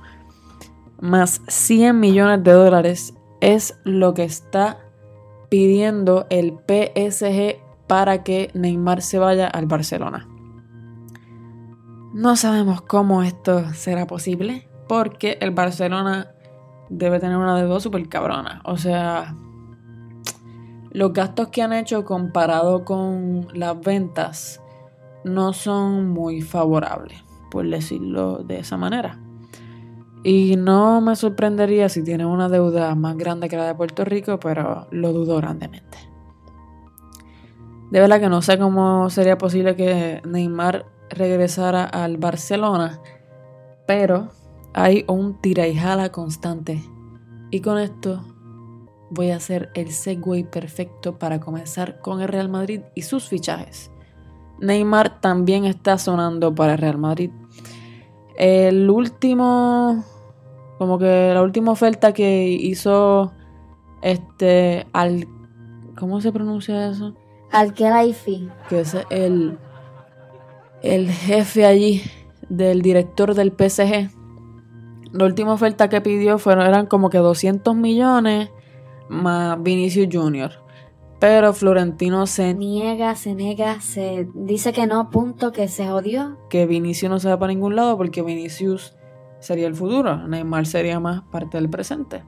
más 1.00 1.43
100 1.49 1.99
millones 1.99 2.43
de 2.43 2.53
dólares 2.53 3.15
es 3.41 3.79
lo 3.85 4.15
que 4.15 4.25
está 4.25 4.79
pidiendo 5.50 6.26
el 6.31 6.59
PSG 6.67 7.61
para 7.87 8.25
que 8.25 8.50
Neymar 8.55 9.03
se 9.03 9.19
vaya 9.19 9.47
al 9.47 9.67
Barcelona. 9.67 10.29
No 12.15 12.37
sabemos 12.37 12.81
cómo 12.81 13.23
esto 13.23 13.73
será 13.75 14.07
posible, 14.07 14.69
porque 14.88 15.37
el 15.41 15.50
Barcelona 15.50 16.33
debe 16.88 17.21
tener 17.21 17.37
una 17.37 17.57
deuda 17.57 17.81
súper 17.81 18.09
cabrona. 18.09 18.61
O 18.64 18.76
sea, 18.76 19.35
los 20.90 21.12
gastos 21.12 21.49
que 21.49 21.62
han 21.62 21.73
hecho 21.73 22.05
comparado 22.05 22.85
con 22.85 23.49
las 23.52 23.81
ventas 23.81 24.62
no 25.25 25.52
son 25.52 26.09
muy 26.09 26.40
favorables, 26.40 27.23
por 27.50 27.69
decirlo 27.69 28.38
de 28.38 28.61
esa 28.61 28.76
manera. 28.76 29.21
Y 30.23 30.57
no 30.57 31.00
me 31.00 31.14
sorprendería 31.14 31.88
si 31.88 32.02
tiene 32.02 32.26
una 32.26 32.49
deuda 32.49 32.95
más 32.95 33.16
grande 33.16 33.49
que 33.49 33.57
la 33.57 33.66
de 33.66 33.75
Puerto 33.75 34.05
Rico, 34.05 34.40
pero 34.40 34.87
lo 34.90 35.12
dudo 35.12 35.37
grandemente. 35.37 35.99
De 37.90 38.00
verdad 38.00 38.19
que 38.19 38.28
no 38.28 38.43
sé 38.43 38.59
cómo 38.59 39.11
sería 39.11 39.38
posible 39.38 39.76
que 39.76 40.21
Neymar 40.25 40.87
regresara 41.11 41.85
al 41.85 42.16
Barcelona, 42.16 43.00
pero 43.87 44.28
hay 44.76 45.06
un 45.09 45.40
tira 45.40 45.66
y 45.66 45.75
jala 45.75 46.12
constante. 46.12 46.83
Y 47.50 47.61
con 47.61 47.78
esto 47.78 48.23
voy 49.11 49.30
a 49.30 49.37
hacer 49.37 49.71
el 49.75 49.90
segue 49.90 50.45
perfecto 50.45 51.18
para 51.18 51.40
comenzar 51.40 52.00
con 52.02 52.21
el 52.21 52.28
Real 52.28 52.50
Madrid 52.50 52.83
y 52.95 53.02
sus 53.02 53.26
fichajes. 53.26 53.90
Neymar 54.61 55.21
también 55.23 55.64
está 55.64 55.97
sonando 55.97 56.54
para 56.54 56.75
el 56.75 56.78
Real 56.78 56.99
Madrid. 56.99 57.30
El 58.37 58.90
último, 58.90 60.04
como 60.76 60.99
que 60.99 61.33
la 61.33 61.42
última 61.42 61.73
oferta 61.73 62.12
que 62.12 62.47
hizo 62.47 63.33
este 64.02 64.87
al, 64.92 65.26
¿cómo 65.99 66.21
se 66.21 66.33
pronuncia 66.33 66.90
eso? 66.90 67.14
Al 67.50 67.73
Kelaifi. 67.73 68.50
Que 68.68 68.80
es 68.80 68.95
el, 69.09 69.59
el 70.83 71.11
jefe 71.11 71.64
allí 71.64 72.02
del 72.50 72.83
director 72.83 73.35
del 73.35 73.52
PSG. 73.52 74.25
La 75.16 75.25
última 75.25 75.52
oferta 75.52 75.88
que 75.88 76.00
pidió 76.00 76.38
fueron, 76.38 76.66
eran 76.66 76.87
como 76.87 77.11
que 77.11 77.18
200 77.18 77.75
millones 77.75 78.50
más 79.08 79.62
Vinicius 79.62 80.08
Jr. 80.12 80.50
Pero 81.18 81.54
Florentino 81.54 82.26
se 82.26 82.52
niega, 82.52 83.14
se 83.14 83.35
niega, 83.35 83.80
se 83.80 84.28
dice 84.35 84.73
que 84.73 84.87
no, 84.87 85.11
punto, 85.11 85.52
que 85.52 85.68
se 85.68 85.90
odió. 85.90 86.37
Que 86.50 86.66
Vinicius 86.66 87.11
no 87.11 87.18
se 87.18 87.28
va 87.30 87.38
para 87.38 87.52
ningún 87.52 87.75
lado 87.75 87.96
porque 87.96 88.23
Vinicius 88.23 88.94
sería 89.40 89.66
el 89.66 89.75
futuro, 89.75 90.28
Neymar 90.28 90.66
sería 90.66 91.00
más 91.00 91.23
parte 91.23 91.56
del 91.56 91.70
presente. 91.70 92.23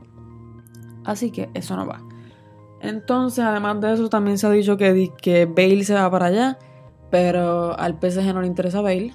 Así 1.05 1.31
que 1.31 1.51
eso 1.53 1.77
no 1.77 1.87
va. 1.87 2.03
Entonces, 2.81 3.45
además 3.45 3.81
de 3.81 3.93
eso, 3.93 4.09
también 4.09 4.39
se 4.39 4.47
ha 4.47 4.51
dicho 4.51 4.77
que, 4.77 5.13
que 5.21 5.47
Bale 5.47 5.85
se 5.85 5.95
va 5.95 6.11
para 6.11 6.27
allá, 6.27 6.59
pero 7.11 7.79
al 7.79 7.99
PSG 8.01 8.33
no 8.33 8.41
le 8.41 8.47
interesa 8.47 8.81
Bale. 8.81 9.13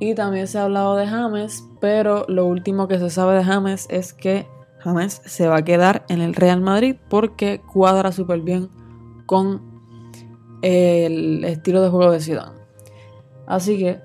Y 0.00 0.14
también 0.14 0.48
se 0.48 0.58
ha 0.58 0.64
hablado 0.64 0.96
de 0.96 1.06
James, 1.06 1.68
pero 1.78 2.24
lo 2.26 2.46
último 2.46 2.88
que 2.88 2.98
se 2.98 3.10
sabe 3.10 3.36
de 3.36 3.44
James 3.44 3.86
es 3.90 4.14
que 4.14 4.48
James 4.78 5.20
se 5.26 5.46
va 5.46 5.58
a 5.58 5.64
quedar 5.64 6.06
en 6.08 6.22
el 6.22 6.34
Real 6.34 6.62
Madrid 6.62 6.96
porque 7.10 7.60
cuadra 7.60 8.10
súper 8.10 8.40
bien 8.40 8.70
con 9.26 9.60
el 10.62 11.44
estilo 11.44 11.82
de 11.82 11.90
juego 11.90 12.12
de 12.12 12.20
Zidane. 12.20 12.58
Así 13.46 13.78
que 13.78 14.00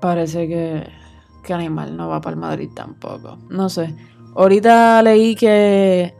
parece 0.00 0.48
que, 0.48 0.88
que 1.42 1.52
Animal 1.52 1.94
no 1.94 2.08
va 2.08 2.22
para 2.22 2.34
el 2.34 2.40
Madrid 2.40 2.70
tampoco. 2.74 3.36
No 3.50 3.68
sé. 3.68 3.94
Ahorita 4.34 5.02
leí 5.02 5.34
que, 5.34 6.14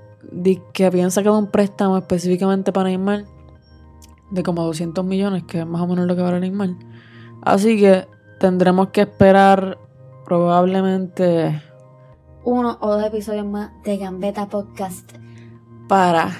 que 0.74 0.84
habían 0.84 1.10
sacado 1.10 1.38
un 1.38 1.50
préstamo 1.50 1.96
específicamente 1.96 2.70
para 2.70 2.90
Neymar 2.90 3.24
de 4.30 4.42
como 4.42 4.62
200 4.64 5.02
millones, 5.06 5.44
que 5.44 5.60
es 5.60 5.66
más 5.66 5.80
o 5.80 5.86
menos 5.86 6.06
lo 6.06 6.14
que 6.14 6.22
vale 6.22 6.40
Neymar. 6.40 6.70
Así 7.42 7.78
que 7.78 8.06
tendremos 8.38 8.88
que 8.88 9.02
esperar 9.02 9.78
probablemente 10.24 11.62
uno 12.44 12.78
o 12.80 12.88
dos 12.92 13.04
episodios 13.04 13.46
más 13.46 13.70
de 13.82 13.96
Gambeta 13.96 14.46
Podcast 14.46 15.12
para 15.88 16.30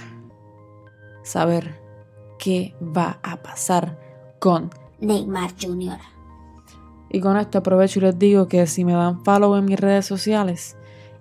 saber 1.22 1.80
qué 2.38 2.74
va 2.80 3.18
a 3.22 3.42
pasar 3.42 3.98
con 4.38 4.70
Neymar 5.00 5.52
Jr. 5.60 5.98
Y 7.08 7.20
con 7.20 7.36
esto 7.36 7.58
aprovecho 7.58 7.98
y 7.98 8.02
les 8.02 8.18
digo 8.18 8.48
que 8.48 8.66
si 8.66 8.84
me 8.84 8.92
dan 8.92 9.24
follow 9.24 9.56
en 9.56 9.64
mis 9.64 9.80
redes 9.80 10.06
sociales, 10.06 10.76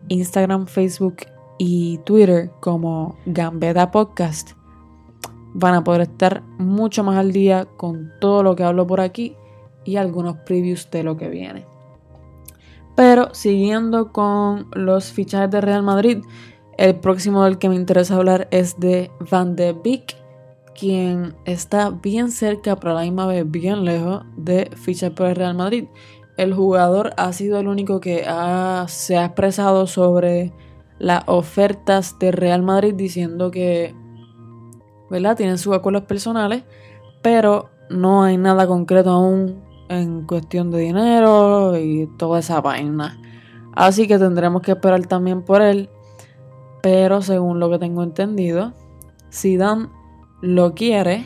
Instagram, 0.08 0.67
Facebook 0.67 1.17
y 1.58 2.00
Twitter 2.00 2.51
como 2.60 3.15
Gambeta 3.25 3.91
Podcast, 3.91 4.51
van 5.53 5.75
a 5.75 5.84
poder 5.84 6.01
estar 6.01 6.44
mucho 6.58 7.03
más 7.03 7.17
al 7.17 7.32
día 7.32 7.65
con 7.77 8.12
todo 8.20 8.44
lo 8.44 8.55
que 8.55 8.63
hablo 8.63 8.86
por 8.86 9.00
aquí 9.00 9.36
y 9.85 9.97
algunos 9.97 10.37
previews 10.37 10.89
de 10.91 11.03
lo 11.03 11.15
que 11.15 11.29
viene. 11.29 11.65
Pero 12.95 13.33
siguiendo 13.33 14.11
con 14.11 14.67
los 14.73 15.11
fichajes 15.11 15.51
de 15.51 15.61
Real 15.61 15.83
Madrid, 15.83 16.19
el 16.77 16.95
próximo 16.95 17.43
del 17.43 17.57
que 17.57 17.69
me 17.69 17.75
interesa 17.75 18.15
hablar 18.15 18.47
es 18.51 18.79
de 18.79 19.11
Van 19.31 19.55
de 19.55 19.73
Beek, 19.73 20.15
quien 20.77 21.35
está 21.45 21.89
bien 21.89 22.31
cerca, 22.31 22.75
pero 22.75 22.91
a 22.91 22.95
la 22.95 23.01
misma 23.03 23.27
vez 23.27 23.49
bien 23.49 23.85
lejos 23.85 24.23
de 24.35 24.69
fichar 24.75 25.13
por 25.13 25.27
el 25.27 25.35
Real 25.35 25.55
Madrid. 25.55 25.85
El 26.37 26.53
jugador 26.53 27.13
ha 27.15 27.31
sido 27.31 27.59
el 27.59 27.67
único 27.67 28.01
que 28.01 28.25
se 28.87 29.17
ha 29.17 29.25
expresado 29.25 29.87
sobre 29.87 30.51
las 30.99 31.23
ofertas 31.27 32.19
de 32.19 32.31
Real 32.31 32.61
Madrid 32.61 32.93
diciendo 32.93 33.51
que 33.51 33.95
¿verdad? 35.09 35.37
tienen 35.37 35.57
sus 35.57 35.73
acuerdos 35.73 36.03
personales, 36.03 36.63
pero 37.21 37.69
no 37.89 38.23
hay 38.23 38.37
nada 38.37 38.67
concreto 38.67 39.11
aún 39.11 39.63
en 39.89 40.25
cuestión 40.25 40.71
de 40.71 40.79
dinero 40.79 41.77
y 41.77 42.07
toda 42.17 42.39
esa 42.39 42.61
vaina. 42.61 43.19
Así 43.73 44.07
que 44.07 44.17
tendremos 44.17 44.61
que 44.61 44.71
esperar 44.71 45.05
también 45.05 45.43
por 45.43 45.61
él. 45.61 45.89
Pero 46.81 47.21
según 47.21 47.59
lo 47.59 47.69
que 47.69 47.79
tengo 47.79 48.03
entendido, 48.03 48.73
Dan 49.57 49.89
lo 50.41 50.73
quiere 50.73 51.25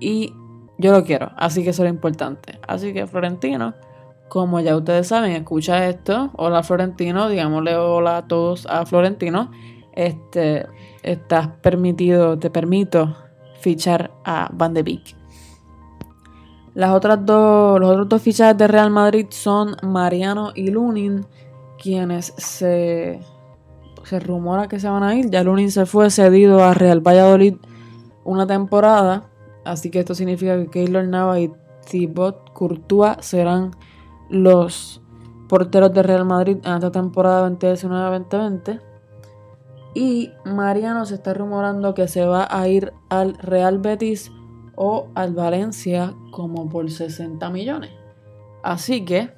y 0.00 0.34
yo 0.78 0.92
lo 0.92 1.04
quiero. 1.04 1.32
Así 1.36 1.64
que 1.64 1.70
eso 1.70 1.82
es 1.82 1.88
lo 1.88 1.94
importante. 1.94 2.58
Así 2.68 2.92
que 2.92 3.06
Florentino, 3.06 3.74
como 4.28 4.60
ya 4.60 4.76
ustedes 4.76 5.08
saben, 5.08 5.32
escucha 5.32 5.88
esto. 5.88 6.30
Hola 6.36 6.62
Florentino, 6.62 7.28
digámosle 7.28 7.76
hola 7.76 8.18
a 8.18 8.28
todos 8.28 8.66
a 8.66 8.84
Florentino. 8.86 9.50
Este, 9.92 10.66
estás 11.02 11.48
permitido, 11.62 12.38
te 12.38 12.50
permito 12.50 13.16
fichar 13.60 14.10
a 14.24 14.50
Van 14.52 14.74
de 14.74 14.82
Beek. 14.82 15.23
Las 16.74 16.90
otras 16.90 17.24
dos, 17.24 17.78
los 17.80 17.90
otros 17.90 18.08
dos 18.08 18.22
fichajes 18.22 18.58
de 18.58 18.66
Real 18.66 18.90
Madrid 18.90 19.26
son 19.30 19.76
Mariano 19.82 20.50
y 20.54 20.70
Lunin, 20.70 21.24
quienes 21.80 22.34
se, 22.36 23.20
se 24.02 24.20
rumora 24.20 24.66
que 24.66 24.80
se 24.80 24.88
van 24.88 25.04
a 25.04 25.14
ir. 25.14 25.30
Ya 25.30 25.44
Lunin 25.44 25.70
se 25.70 25.86
fue 25.86 26.10
cedido 26.10 26.64
a 26.64 26.74
Real 26.74 27.00
Valladolid 27.00 27.54
una 28.24 28.46
temporada, 28.46 29.30
así 29.64 29.90
que 29.90 30.00
esto 30.00 30.14
significa 30.14 30.56
que 30.56 30.68
Keylor 30.68 31.06
Nava 31.06 31.38
y 31.38 31.52
Thibaut 31.88 32.50
Courtois 32.52 33.18
serán 33.20 33.70
los 34.28 35.00
porteros 35.48 35.92
de 35.92 36.02
Real 36.02 36.24
Madrid 36.24 36.56
en 36.64 36.72
esta 36.72 36.90
temporada 36.90 37.48
2019-2020. 37.50 38.80
Y 39.94 40.32
Mariano 40.44 41.06
se 41.06 41.14
está 41.14 41.34
rumorando 41.34 41.94
que 41.94 42.08
se 42.08 42.26
va 42.26 42.48
a 42.50 42.66
ir 42.66 42.92
al 43.10 43.34
Real 43.34 43.78
Betis 43.78 44.32
o 44.76 45.08
al 45.14 45.34
Valencia 45.34 46.14
como 46.30 46.68
por 46.68 46.90
60 46.90 47.48
millones. 47.50 47.90
Así 48.62 49.04
que 49.04 49.30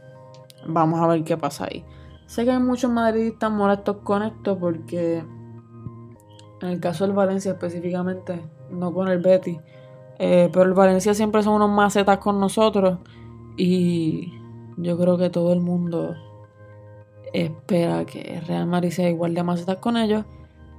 vamos 0.66 1.00
a 1.00 1.07
ver 1.07 1.25
qué 1.25 1.37
pasa 1.37 1.66
ahí. 1.71 1.85
Sé 2.26 2.45
que 2.45 2.50
hay 2.50 2.59
muchos 2.59 2.90
madridistas 2.90 3.50
molestos 3.50 3.99
con 4.02 4.23
esto 4.23 4.59
porque 4.59 5.19
en 5.19 6.69
el 6.69 6.81
caso 6.81 7.07
del 7.07 7.14
Valencia 7.14 7.52
específicamente, 7.52 8.43
no 8.71 8.93
con 8.93 9.09
el 9.09 9.19
Betis, 9.19 9.59
eh, 10.19 10.49
pero 10.52 10.64
el 10.64 10.75
Valencia 10.75 11.14
siempre 11.14 11.43
son 11.43 11.55
unos 11.55 11.71
macetas 11.71 12.19
con 12.19 12.40
nosotros 12.40 12.99
y 13.57 14.33
yo 14.76 14.99
creo 14.99 15.19
que 15.19 15.31
todo 15.31 15.52
el 15.52 15.61
mundo 15.61 16.14
espera 17.33 18.05
que 18.05 18.40
Real 18.47 18.66
Madrid 18.66 18.90
sea 18.90 19.09
igual 19.09 19.35
de 19.35 19.43
macetas 19.43 19.76
con 19.76 19.97
ellos. 19.97 20.25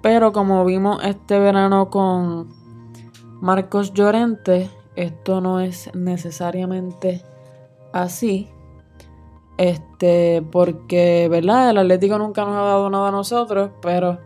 Pero 0.02 0.32
como 0.32 0.64
vimos 0.66 1.04
este 1.04 1.40
verano 1.40 1.90
con 1.90 2.50
Marcos 3.42 3.94
Llorente, 3.94 4.70
esto 4.96 5.42
no 5.42 5.60
es 5.60 5.94
necesariamente 5.94 7.22
así. 7.94 8.50
Este, 9.58 10.44
porque, 10.52 11.28
¿verdad? 11.30 11.72
El 11.72 11.80
Atlético 11.80 12.18
nunca 12.18 12.46
nos 12.46 12.56
ha 12.56 12.62
dado 12.62 12.90
nada 12.90 13.10
a 13.10 13.12
nosotros, 13.12 13.72
pero 13.82 14.20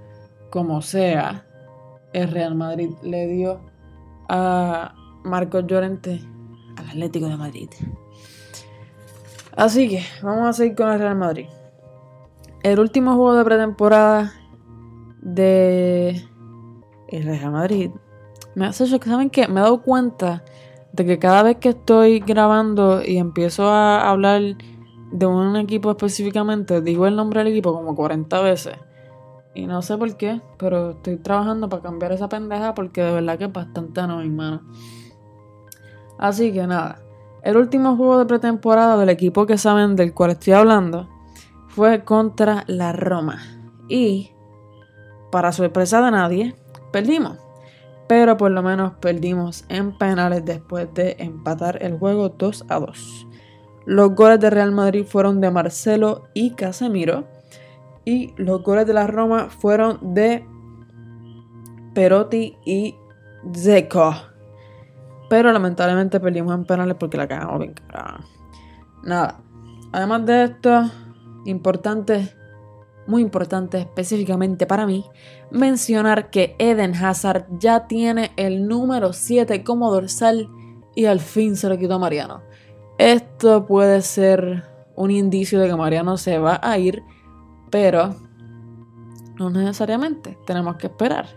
como 0.50 0.82
sea, 0.82 1.46
el 2.14 2.30
Real 2.30 2.56
Madrid 2.56 2.92
le 3.02 3.28
dio 3.28 3.62
a 4.30 4.94
Marcos 5.24 5.66
Llorente 5.68 6.22
al 6.78 6.90
Atlético 6.90 7.28
de 7.28 7.38
Madrid. 7.38 7.70
Así 9.56 9.90
que 9.90 10.04
vamos 10.22 10.48
a 10.48 10.54
seguir 10.54 10.76
con 10.76 10.90
el 10.90 11.00
Real 11.00 11.16
Madrid. 11.16 11.48
El 12.64 12.80
último 12.80 13.16
juego 13.16 13.36
de 13.36 13.44
pretemporada 13.44 14.34
de 15.22 16.22
el 17.10 17.24
Real 17.24 17.52
Madrid 17.52 17.92
me 18.56 18.66
hace 18.66 19.00
que 19.00 19.10
¿saben 19.10 19.30
qué? 19.30 19.48
Me 19.48 19.60
he 19.60 19.64
dado 19.64 19.82
cuenta 19.82 20.44
de 20.92 21.06
que 21.06 21.20
cada 21.20 21.44
vez 21.44 21.58
que 21.58 21.70
estoy 21.70 22.20
grabando 22.20 23.02
y 23.04 23.18
empiezo 23.18 23.70
a 23.70 24.10
hablar 24.10 24.42
de 25.12 25.26
un 25.26 25.56
equipo 25.56 25.92
específicamente, 25.92 26.82
digo 26.82 27.08
el 27.08 27.16
nombre 27.16 27.40
del 27.40 27.54
equipo 27.54 27.74
como 27.74 27.96
40 27.96 28.42
veces. 28.42 28.76
Y 29.54 29.68
no 29.68 29.82
sé 29.82 29.98
por 29.98 30.16
qué, 30.16 30.42
pero 30.58 30.92
estoy 30.92 31.18
trabajando 31.18 31.68
para 31.68 31.84
cambiar 31.84 32.14
esa 32.14 32.30
pendeja 32.30 32.74
porque 32.74 33.02
de 33.02 33.12
verdad 33.12 33.38
que 33.38 33.46
es 33.46 33.54
bastante 33.54 34.02
mi 34.08 34.30
mano. 34.30 34.62
Así 36.18 36.54
que 36.54 36.68
nada, 36.68 37.00
el 37.44 37.58
último 37.58 37.96
juego 37.98 38.20
de 38.20 38.26
pretemporada 38.26 38.98
del 38.98 39.10
equipo 39.10 39.46
que 39.46 39.58
saben 39.58 39.96
del 39.96 40.14
cual 40.14 40.32
estoy 40.32 40.54
hablando 40.54 41.10
fue 41.68 42.04
contra 42.04 42.64
la 42.68 42.94
Roma. 42.94 43.40
Y, 43.90 44.32
para 45.32 45.52
sorpresa 45.52 46.02
de 46.02 46.12
nadie, 46.12 46.56
perdimos 46.92 47.51
pero 48.12 48.36
por 48.36 48.52
lo 48.52 48.62
menos 48.62 48.92
perdimos 49.00 49.64
en 49.70 49.98
penales 49.98 50.44
después 50.44 50.94
de 50.94 51.16
empatar 51.18 51.82
el 51.82 51.98
juego 51.98 52.28
2 52.28 52.66
a 52.68 52.78
2. 52.78 53.28
Los 53.86 54.16
goles 54.16 54.38
de 54.42 54.50
Real 54.50 54.74
Madrid 54.74 55.06
fueron 55.06 55.40
de 55.40 55.50
Marcelo 55.50 56.28
y 56.34 56.52
Casemiro 56.52 57.24
y 58.04 58.34
los 58.36 58.64
goles 58.64 58.86
de 58.86 58.92
la 58.92 59.08
Roma 59.08 59.48
fueron 59.48 60.14
de 60.14 60.46
Perotti 61.94 62.58
y 62.66 62.98
Zeco. 63.56 64.14
Pero 65.30 65.54
lamentablemente 65.54 66.20
perdimos 66.20 66.54
en 66.54 66.66
penales 66.66 66.98
porque 67.00 67.16
la 67.16 67.30
cagamos 67.30 67.60
bien 67.60 67.76
cara. 67.76 68.20
Nada. 69.04 69.40
Además 69.94 70.26
de 70.26 70.44
esto, 70.44 70.92
importante 71.46 72.30
muy 73.08 73.22
importante 73.22 73.80
específicamente 73.80 74.66
para 74.66 74.86
mí, 74.86 75.06
mencionar 75.52 76.30
que 76.30 76.56
Eden 76.60 76.96
Hazard 76.96 77.46
ya 77.60 77.88
tiene 77.88 78.32
el 78.38 78.68
número 78.68 79.14
7 79.14 79.64
como 79.64 79.92
dorsal 79.92 80.50
y 80.96 81.06
al 81.06 81.20
fin 81.20 81.56
se 81.56 81.70
lo 81.70 81.78
quitó 81.78 81.96
a 81.96 82.00
Mariano. 82.00 82.42
Esto 82.98 83.66
puede 83.66 84.02
ser 84.02 84.64
un 84.96 85.12
indicio 85.12 85.60
de 85.60 85.68
que 85.68 85.76
Mariano 85.76 86.18
se 86.18 86.38
va 86.38 86.60
a 86.62 86.78
ir, 86.78 87.04
pero 87.70 88.16
no 89.38 89.50
necesariamente, 89.50 90.38
tenemos 90.46 90.76
que 90.76 90.88
esperar. 90.88 91.28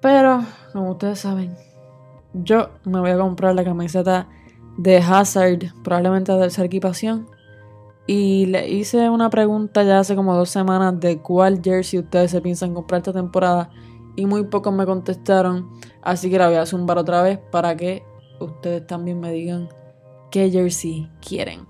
Pero, 0.00 0.44
como 0.72 0.92
ustedes 0.92 1.20
saben, 1.20 1.56
yo 2.32 2.70
me 2.84 3.00
voy 3.00 3.10
a 3.10 3.18
comprar 3.18 3.54
la 3.54 3.64
camiseta 3.64 4.28
de 4.76 4.98
Hazard, 4.98 5.72
probablemente 5.82 6.32
de 6.32 6.38
tercera 6.38 6.66
equipación, 6.66 7.28
y 8.06 8.46
le 8.46 8.68
hice 8.68 9.10
una 9.10 9.30
pregunta 9.30 9.82
ya 9.82 9.98
hace 9.98 10.14
como 10.14 10.34
dos 10.34 10.48
semanas 10.48 11.00
de 11.00 11.18
cuál 11.18 11.60
jersey 11.62 11.98
ustedes 11.98 12.30
se 12.30 12.40
piensan 12.40 12.72
comprar 12.72 13.00
esta 13.00 13.12
temporada. 13.12 13.70
Y 14.14 14.26
muy 14.26 14.44
pocos 14.44 14.72
me 14.72 14.86
contestaron. 14.86 15.70
Así 16.02 16.30
que 16.30 16.38
la 16.38 16.46
voy 16.46 16.56
a 16.56 16.66
zumbar 16.66 16.98
otra 16.98 17.22
vez 17.22 17.38
para 17.50 17.76
que 17.76 18.04
ustedes 18.40 18.86
también 18.86 19.18
me 19.18 19.32
digan 19.32 19.68
qué 20.30 20.50
jersey 20.50 21.10
quieren. 21.20 21.66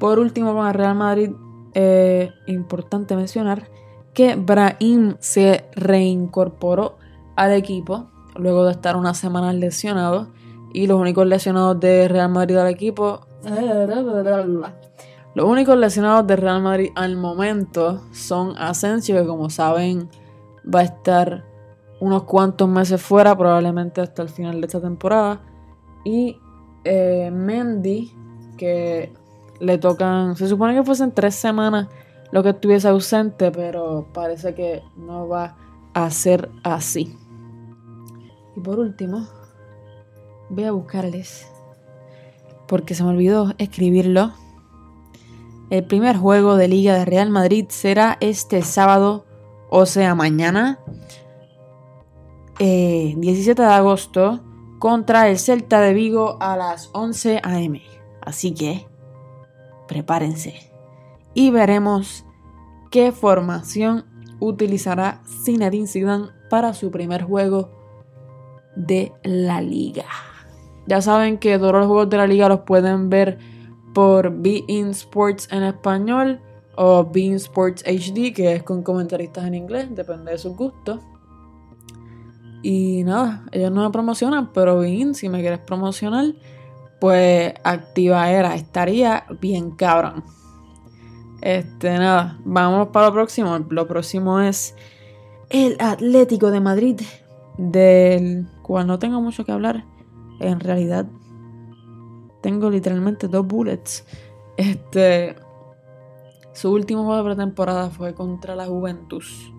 Por 0.00 0.18
último, 0.18 0.54
con 0.54 0.66
el 0.66 0.74
Real 0.74 0.96
Madrid, 0.96 1.30
eh, 1.72 2.32
importante 2.46 3.16
mencionar 3.16 3.70
que 4.12 4.34
Brahim 4.36 5.16
se 5.20 5.66
reincorporó 5.74 6.98
al 7.36 7.52
equipo 7.52 8.10
luego 8.36 8.64
de 8.64 8.72
estar 8.72 8.96
una 8.96 9.14
semana 9.14 9.52
lesionado. 9.52 10.32
Y 10.72 10.88
los 10.88 11.00
únicos 11.00 11.28
lesionados 11.28 11.78
de 11.78 12.08
Real 12.08 12.28
Madrid 12.30 12.56
al 12.56 12.68
equipo 12.68 13.28
los 15.34 15.46
únicos 15.46 15.76
lesionados 15.76 16.26
de 16.26 16.36
Real 16.36 16.62
Madrid 16.62 16.90
al 16.94 17.16
momento 17.16 18.02
son 18.12 18.56
Asensio, 18.56 19.20
que 19.20 19.26
como 19.26 19.50
saben 19.50 20.08
va 20.72 20.80
a 20.80 20.84
estar 20.84 21.44
unos 22.00 22.24
cuantos 22.24 22.68
meses 22.68 23.00
fuera, 23.00 23.36
probablemente 23.36 24.00
hasta 24.00 24.22
el 24.22 24.28
final 24.28 24.60
de 24.60 24.66
esta 24.66 24.80
temporada. 24.80 25.40
Y 26.04 26.38
eh, 26.84 27.30
Mendy, 27.32 28.12
que 28.56 29.12
le 29.60 29.78
tocan, 29.78 30.36
se 30.36 30.48
supone 30.48 30.74
que 30.74 30.82
fuesen 30.82 31.12
tres 31.12 31.34
semanas 31.34 31.88
lo 32.30 32.42
que 32.42 32.50
estuviese 32.50 32.88
ausente, 32.88 33.50
pero 33.50 34.08
parece 34.12 34.54
que 34.54 34.82
no 34.96 35.28
va 35.28 35.56
a 35.94 36.10
ser 36.10 36.50
así. 36.62 37.16
Y 38.56 38.60
por 38.60 38.78
último, 38.78 39.26
voy 40.50 40.64
a 40.64 40.72
buscarles 40.72 41.53
porque 42.66 42.94
se 42.94 43.04
me 43.04 43.10
olvidó 43.10 43.54
escribirlo. 43.58 44.32
El 45.70 45.84
primer 45.84 46.16
juego 46.16 46.56
de 46.56 46.68
Liga 46.68 46.94
de 46.94 47.04
Real 47.04 47.30
Madrid 47.30 47.66
será 47.68 48.16
este 48.20 48.62
sábado, 48.62 49.24
o 49.70 49.86
sea, 49.86 50.14
mañana, 50.14 50.78
17 52.58 52.60
eh, 52.60 53.64
de 53.64 53.72
agosto 53.72 54.40
contra 54.78 55.28
el 55.28 55.38
Celta 55.38 55.80
de 55.80 55.94
Vigo 55.94 56.36
a 56.40 56.56
las 56.56 56.90
11 56.92 57.40
am. 57.42 57.80
Así 58.20 58.54
que 58.54 58.86
prepárense 59.88 60.54
y 61.34 61.50
veremos 61.50 62.24
qué 62.90 63.12
formación 63.12 64.06
utilizará 64.40 65.22
Zinedine 65.44 65.86
Zidane 65.86 66.28
para 66.48 66.74
su 66.74 66.90
primer 66.90 67.22
juego 67.22 67.70
de 68.76 69.12
la 69.22 69.60
liga. 69.60 70.04
Ya 70.86 71.00
saben 71.00 71.38
que 71.38 71.58
todos 71.58 71.72
los 71.72 71.86
juegos 71.86 72.10
de 72.10 72.16
la 72.16 72.26
liga 72.26 72.48
los 72.48 72.60
pueden 72.60 73.08
ver 73.08 73.38
por 73.94 74.30
Bein 74.30 74.90
Sports 74.90 75.48
en 75.50 75.62
español 75.62 76.40
o 76.76 77.04
Bein 77.04 77.34
Sports 77.34 77.84
HD, 77.86 78.34
que 78.34 78.52
es 78.54 78.62
con 78.62 78.82
comentaristas 78.82 79.46
en 79.46 79.54
inglés, 79.54 79.88
depende 79.90 80.32
de 80.32 80.38
sus 80.38 80.56
gustos. 80.56 81.00
Y 82.62 83.04
nada, 83.04 83.44
ellos 83.52 83.70
no 83.70 83.82
me 83.82 83.90
promocionan, 83.90 84.52
pero 84.52 84.78
Bein, 84.78 85.14
si 85.14 85.28
me 85.28 85.40
quieres 85.40 85.60
promocionar, 85.60 86.34
pues 87.00 87.54
activa 87.62 88.30
era, 88.30 88.54
estaría 88.54 89.24
bien 89.40 89.70
cabrón. 89.72 90.24
Este, 91.40 91.98
nada, 91.98 92.38
vamos 92.44 92.88
para 92.88 93.08
lo 93.08 93.12
próximo. 93.12 93.58
Lo 93.68 93.86
próximo 93.86 94.40
es 94.40 94.74
el 95.50 95.76
Atlético 95.78 96.50
de 96.50 96.60
Madrid, 96.60 97.00
del 97.58 98.46
cual 98.62 98.86
no 98.86 98.98
tengo 98.98 99.20
mucho 99.20 99.44
que 99.44 99.52
hablar. 99.52 99.84
En 100.40 100.60
realidad, 100.60 101.06
tengo 102.40 102.70
literalmente 102.70 103.28
dos 103.28 103.46
bullets. 103.46 104.04
Este, 104.56 105.36
su 106.52 106.72
último 106.72 107.04
juego 107.04 107.18
de 107.18 107.34
pretemporada 107.34 107.90
fue 107.90 108.14
contra 108.14 108.54
la 108.54 108.66
Juventus 108.66 109.52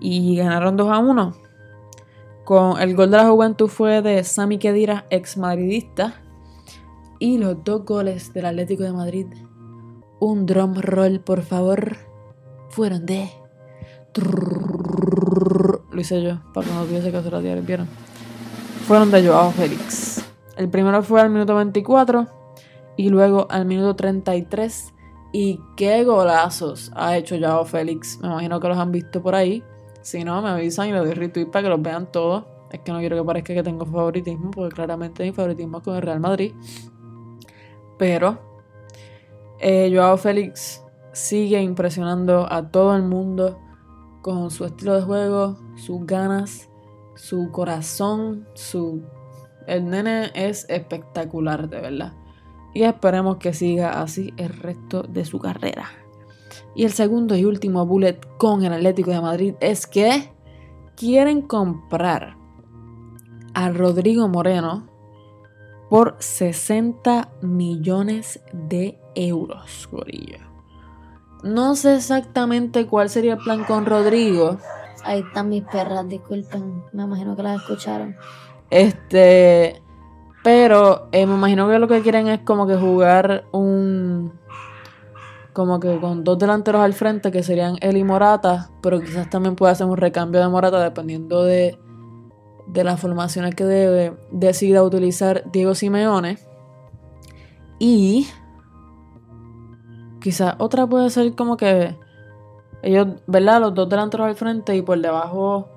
y 0.00 0.36
ganaron 0.36 0.76
2 0.76 0.92
a 0.92 0.98
1. 0.98 1.34
Con 2.44 2.80
el 2.80 2.94
gol 2.94 3.10
de 3.10 3.16
la 3.16 3.28
Juventus 3.28 3.70
fue 3.70 4.02
de 4.02 4.24
Sami 4.24 4.58
Khedira, 4.58 5.06
ex 5.10 5.36
madridista, 5.36 6.22
y 7.18 7.38
los 7.38 7.62
dos 7.64 7.84
goles 7.84 8.32
del 8.32 8.46
Atlético 8.46 8.84
de 8.84 8.92
Madrid 8.92 9.26
un 10.20 10.46
drum 10.46 10.74
roll, 10.74 11.20
por 11.20 11.42
favor. 11.42 11.96
Fueron 12.70 13.06
de. 13.06 13.30
Lo 15.92 16.00
hice 16.00 16.22
yo, 16.22 16.40
para 16.52 16.66
que 16.66 16.74
no 16.74 16.84
tuviese 16.84 17.10
que 17.10 17.16
hacer 17.16 17.32
la 17.32 17.40
¿vieron? 17.40 17.88
Fueron 18.88 19.10
de 19.10 19.28
Joao 19.28 19.50
Félix. 19.50 20.24
El 20.56 20.70
primero 20.70 21.02
fue 21.02 21.20
al 21.20 21.28
minuto 21.28 21.54
24 21.54 22.26
y 22.96 23.10
luego 23.10 23.46
al 23.50 23.66
minuto 23.66 23.94
33. 23.94 24.94
Y 25.30 25.60
qué 25.76 26.04
golazos 26.04 26.90
ha 26.96 27.14
hecho 27.18 27.36
Joao 27.38 27.66
Félix. 27.66 28.18
Me 28.22 28.28
imagino 28.28 28.58
que 28.58 28.68
los 28.68 28.78
han 28.78 28.90
visto 28.90 29.22
por 29.22 29.34
ahí. 29.34 29.62
Si 30.00 30.24
no, 30.24 30.40
me 30.40 30.48
avisan 30.48 30.88
y 30.88 30.92
les 30.92 31.02
doy 31.02 31.12
retweet 31.12 31.50
para 31.50 31.64
que 31.64 31.68
los 31.68 31.82
vean 31.82 32.10
todos. 32.10 32.46
Es 32.70 32.80
que 32.80 32.90
no 32.90 32.98
quiero 33.00 33.18
que 33.18 33.24
parezca 33.24 33.52
que 33.52 33.62
tengo 33.62 33.84
favoritismo, 33.84 34.52
porque 34.52 34.74
claramente 34.74 35.22
mi 35.22 35.32
favoritismo 35.32 35.76
es 35.78 35.84
con 35.84 35.94
el 35.94 36.00
Real 36.00 36.20
Madrid. 36.20 36.54
Pero 37.98 38.38
eh, 39.60 39.92
Joao 39.94 40.16
Félix 40.16 40.82
sigue 41.12 41.60
impresionando 41.60 42.50
a 42.50 42.70
todo 42.70 42.96
el 42.96 43.02
mundo 43.02 43.58
con 44.22 44.50
su 44.50 44.64
estilo 44.64 44.94
de 44.96 45.02
juego, 45.02 45.58
sus 45.76 46.06
ganas, 46.06 46.67
su 47.18 47.50
corazón, 47.50 48.46
su... 48.54 49.02
El 49.66 49.90
nene 49.90 50.30
es 50.34 50.64
espectacular, 50.70 51.68
de 51.68 51.80
verdad. 51.80 52.12
Y 52.72 52.84
esperemos 52.84 53.36
que 53.36 53.52
siga 53.52 54.00
así 54.00 54.32
el 54.38 54.48
resto 54.48 55.02
de 55.02 55.24
su 55.26 55.38
carrera. 55.38 55.90
Y 56.74 56.84
el 56.84 56.92
segundo 56.92 57.36
y 57.36 57.44
último 57.44 57.84
bullet 57.84 58.18
con 58.38 58.64
el 58.64 58.72
Atlético 58.72 59.10
de 59.10 59.20
Madrid 59.20 59.54
es 59.60 59.86
que 59.86 60.30
quieren 60.96 61.42
comprar 61.42 62.36
a 63.52 63.70
Rodrigo 63.70 64.28
Moreno 64.28 64.86
por 65.90 66.16
60 66.18 67.30
millones 67.42 68.40
de 68.52 68.98
euros, 69.14 69.88
gorillo. 69.90 70.38
No 71.42 71.76
sé 71.76 71.96
exactamente 71.96 72.86
cuál 72.86 73.10
sería 73.10 73.34
el 73.34 73.38
plan 73.38 73.64
con 73.64 73.86
Rodrigo. 73.86 74.58
Ahí 75.08 75.20
están 75.20 75.48
mis 75.48 75.64
perras, 75.64 76.06
disculpen. 76.08 76.84
Me 76.92 77.04
imagino 77.04 77.34
que 77.34 77.42
las 77.42 77.60
escucharon. 77.60 78.14
Este. 78.70 79.82
Pero 80.44 81.08
eh, 81.12 81.26
me 81.26 81.34
imagino 81.34 81.68
que 81.68 81.78
lo 81.78 81.88
que 81.88 82.02
quieren 82.02 82.28
es 82.28 82.40
como 82.40 82.66
que 82.66 82.76
jugar 82.76 83.44
un. 83.52 84.32
Como 85.54 85.80
que 85.80 85.98
con 85.98 86.24
dos 86.24 86.38
delanteros 86.38 86.82
al 86.82 86.92
frente, 86.92 87.32
que 87.32 87.42
serían 87.42 87.76
él 87.80 87.96
y 87.96 88.04
Morata. 88.04 88.70
Pero 88.82 89.00
quizás 89.00 89.30
también 89.30 89.56
puede 89.56 89.72
hacer 89.72 89.86
un 89.86 89.96
recambio 89.96 90.40
de 90.40 90.48
Morata 90.48 90.82
dependiendo 90.82 91.42
de, 91.42 91.78
de 92.66 92.84
las 92.84 93.00
formaciones 93.00 93.54
que 93.54 94.12
decida 94.30 94.82
utilizar 94.82 95.50
Diego 95.50 95.74
Simeone. 95.74 96.38
Y 97.78 98.26
Quizás 100.20 100.56
otra 100.58 100.86
puede 100.86 101.10
ser 101.10 101.34
como 101.34 101.56
que 101.56 101.96
ellos, 102.82 103.08
¿verdad? 103.26 103.60
Los 103.60 103.74
dos 103.74 103.88
delanteros 103.88 104.26
al 104.26 104.36
frente 104.36 104.76
y 104.76 104.82
por 104.82 105.00
debajo 105.00 105.68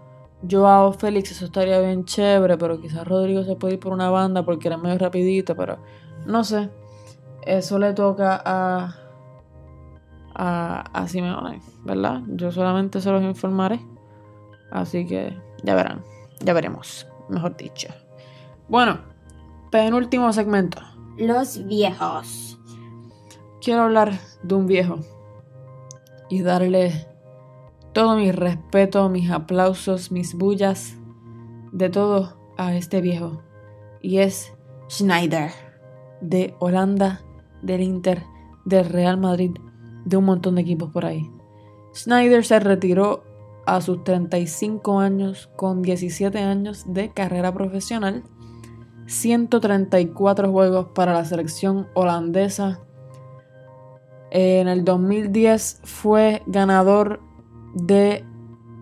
Joao 0.49 0.93
Félix, 0.93 1.31
eso 1.31 1.45
estaría 1.45 1.79
bien 1.79 2.05
chévere, 2.05 2.57
pero 2.57 2.79
quizás 2.79 3.07
Rodrigo 3.07 3.43
se 3.43 3.55
puede 3.55 3.75
ir 3.75 3.79
por 3.79 3.93
una 3.93 4.09
banda 4.09 4.43
porque 4.43 4.67
era 4.67 4.77
medio 4.77 4.97
rapidito, 4.97 5.55
pero 5.55 5.77
no 6.25 6.43
sé. 6.43 6.69
Eso 7.43 7.79
le 7.79 7.93
toca 7.93 8.41
a, 8.43 8.95
a, 10.35 10.81
a 10.93 11.07
Simeone, 11.07 11.61
¿verdad? 11.83 12.21
Yo 12.27 12.51
solamente 12.51 13.01
se 13.01 13.11
los 13.11 13.23
informaré. 13.23 13.79
Así 14.71 15.05
que 15.05 15.37
ya 15.63 15.75
verán, 15.75 16.03
ya 16.39 16.53
veremos, 16.53 17.07
mejor 17.29 17.57
dicho. 17.57 17.89
Bueno, 18.67 18.99
penúltimo 19.69 20.31
segmento. 20.33 20.81
Los 21.17 21.65
viejos 21.65 22.57
quiero 23.61 23.83
hablar 23.83 24.13
de 24.43 24.55
un 24.55 24.65
viejo 24.65 24.99
y 26.31 26.41
darle 26.41 27.07
todo 27.91 28.15
mi 28.15 28.31
respeto, 28.31 29.09
mis 29.09 29.29
aplausos, 29.29 30.13
mis 30.13 30.33
bullas, 30.33 30.95
de 31.73 31.89
todo 31.89 32.37
a 32.57 32.73
este 32.73 33.01
viejo. 33.01 33.43
Y 34.01 34.19
es 34.19 34.53
Schneider, 34.89 35.51
de 36.21 36.55
Holanda, 36.59 37.21
del 37.61 37.81
Inter, 37.81 38.23
del 38.63 38.85
Real 38.85 39.17
Madrid, 39.17 39.51
de 40.05 40.15
un 40.15 40.23
montón 40.23 40.55
de 40.55 40.61
equipos 40.61 40.89
por 40.91 41.05
ahí. 41.05 41.29
Schneider 41.93 42.45
se 42.45 42.61
retiró 42.61 43.25
a 43.65 43.81
sus 43.81 44.01
35 44.05 44.99
años 44.99 45.49
con 45.57 45.81
17 45.81 46.39
años 46.39 46.85
de 46.87 47.09
carrera 47.09 47.53
profesional, 47.53 48.23
134 49.05 50.49
juegos 50.49 50.87
para 50.95 51.11
la 51.11 51.25
selección 51.25 51.89
holandesa, 51.93 52.79
en 54.31 54.67
el 54.67 54.83
2010 54.85 55.81
fue 55.83 56.41
ganador 56.47 57.21
de 57.73 58.25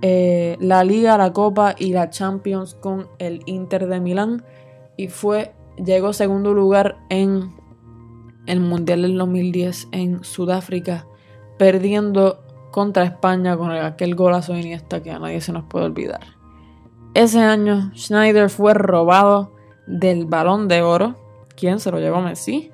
eh, 0.02 0.56
la 0.60 0.84
Liga, 0.84 1.18
la 1.18 1.34
Copa 1.34 1.76
y 1.78 1.92
la 1.92 2.10
Champions 2.10 2.76
con 2.76 3.08
el 3.18 3.42
Inter 3.48 3.88
de 3.88 4.00
Milán 4.00 4.46
y 4.96 5.08
fue 5.10 5.54
llegó 5.84 6.14
segundo 6.14 6.54
lugar 6.54 6.98
en 7.10 7.54
el 8.46 8.60
Mundial 8.60 9.02
del 9.02 9.18
2010 9.18 9.90
en 9.92 10.24
Sudáfrica, 10.24 11.06
perdiendo 11.58 12.44
contra 12.72 13.04
España 13.04 13.58
con 13.58 13.72
aquel 13.72 14.16
golazo 14.16 14.54
de 14.54 14.62
Iniesta 14.62 15.04
que 15.04 15.12
a 15.12 15.20
nadie 15.20 15.42
se 15.42 15.52
nos 15.52 15.66
puede 15.66 15.86
olvidar. 15.86 16.22
Ese 17.14 17.40
año 17.40 17.92
Schneider 17.96 18.50
fue 18.50 18.74
robado 18.74 19.54
del 19.88 20.26
Balón 20.26 20.68
de 20.68 20.82
Oro. 20.82 21.16
¿Quién 21.56 21.80
se 21.80 21.92
lo 21.92 22.00
llevó 22.00 22.22
Messi? 22.22 22.72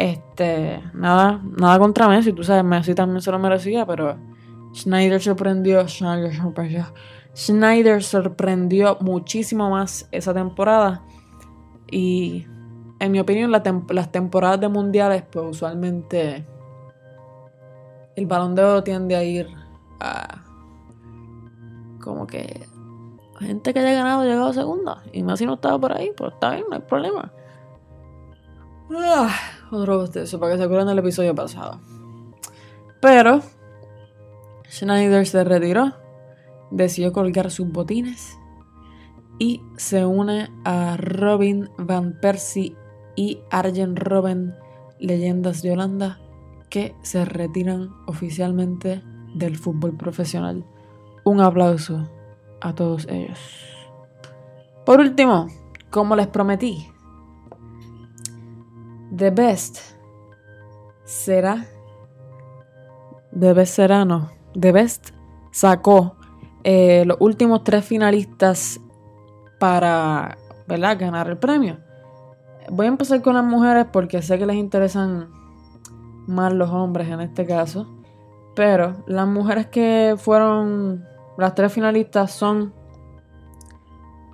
Este, 0.00 0.82
nada, 0.94 1.42
nada 1.44 1.78
contra 1.78 2.08
Messi, 2.08 2.32
tú 2.32 2.42
sabes, 2.42 2.64
Messi 2.64 2.94
también 2.94 3.20
se 3.20 3.30
lo 3.30 3.38
merecía, 3.38 3.84
pero 3.84 4.16
Schneider 4.72 5.20
sorprendió, 5.20 5.86
Schneider 5.86 6.34
sorprendió, 6.34 6.86
Schneider 7.36 8.02
sorprendió 8.02 8.96
muchísimo 9.02 9.68
más 9.68 10.08
esa 10.10 10.32
temporada. 10.32 11.02
Y 11.90 12.46
en 12.98 13.12
mi 13.12 13.20
opinión, 13.20 13.52
las 13.52 14.10
temporadas 14.10 14.58
de 14.58 14.70
mundiales, 14.70 15.22
pues 15.30 15.44
usualmente 15.50 16.46
el 18.16 18.24
balón 18.24 18.54
de 18.54 18.64
oro 18.64 18.82
tiende 18.82 19.16
a 19.16 19.22
ir 19.22 19.48
a 20.00 20.46
como 22.02 22.26
que 22.26 22.66
gente 23.38 23.74
que 23.74 23.80
haya 23.80 23.92
ganado 23.92 24.24
llegado 24.24 24.54
segunda. 24.54 25.02
Y 25.12 25.22
Messi 25.22 25.44
no 25.44 25.56
estaba 25.56 25.78
por 25.78 25.92
ahí, 25.92 26.10
pues 26.16 26.32
está 26.32 26.52
bien, 26.52 26.64
no 26.70 26.76
hay 26.76 26.82
problema. 26.82 27.30
Ah, 28.92 29.28
otro 29.70 30.04
eso 30.04 30.40
para 30.40 30.52
que 30.52 30.58
se 30.58 30.64
acuerden 30.64 30.88
del 30.88 30.98
episodio 30.98 31.34
pasado. 31.34 31.80
Pero 33.00 33.40
Schneider 34.68 35.26
se 35.26 35.42
retiró, 35.44 35.94
decidió 36.70 37.12
colgar 37.12 37.50
sus 37.50 37.70
botines 37.70 38.36
y 39.38 39.62
se 39.76 40.04
une 40.04 40.50
a 40.64 40.96
Robin 40.96 41.70
Van 41.78 42.18
Persie 42.20 42.76
y 43.16 43.40
Arjen 43.50 43.96
Robben, 43.96 44.54
leyendas 44.98 45.62
de 45.62 45.72
Holanda, 45.72 46.20
que 46.68 46.94
se 47.02 47.24
retiran 47.24 47.90
oficialmente 48.06 49.02
del 49.34 49.56
fútbol 49.56 49.96
profesional. 49.96 50.64
Un 51.24 51.40
aplauso 51.40 52.08
a 52.60 52.74
todos 52.74 53.06
ellos. 53.08 53.38
Por 54.84 55.00
último, 55.00 55.48
como 55.90 56.16
les 56.16 56.26
prometí, 56.28 56.86
The 59.16 59.30
Best 59.30 59.78
será. 61.04 61.66
The 63.38 63.52
Best 63.52 63.74
será, 63.74 64.04
no. 64.04 64.30
The 64.58 64.72
Best 64.72 65.10
sacó 65.50 66.16
eh, 66.62 67.04
los 67.06 67.16
últimos 67.20 67.64
tres 67.64 67.84
finalistas 67.84 68.80
para 69.58 70.38
¿verdad? 70.68 70.98
ganar 70.98 71.28
el 71.28 71.38
premio. 71.38 71.78
Voy 72.70 72.86
a 72.86 72.90
empezar 72.90 73.20
con 73.22 73.34
las 73.34 73.44
mujeres 73.44 73.86
porque 73.92 74.22
sé 74.22 74.38
que 74.38 74.46
les 74.46 74.56
interesan 74.56 75.30
más 76.26 76.52
los 76.52 76.70
hombres 76.70 77.08
en 77.08 77.20
este 77.20 77.46
caso. 77.46 77.86
Pero 78.54 79.02
las 79.06 79.26
mujeres 79.26 79.66
que 79.66 80.14
fueron 80.16 81.04
las 81.36 81.54
tres 81.54 81.72
finalistas 81.72 82.30
son 82.32 82.74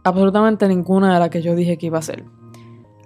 absolutamente 0.04 0.68
ninguna 0.68 1.14
de 1.14 1.20
las 1.20 1.30
que 1.30 1.42
yo 1.42 1.54
dije 1.54 1.78
que 1.78 1.86
iba 1.86 1.98
a 1.98 2.02
ser. 2.02 2.24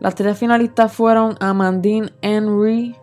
Las 0.00 0.14
tres 0.14 0.38
finalistas 0.38 0.92
fueron 0.94 1.36
Amandine 1.40 2.10
Henry, 2.22 2.96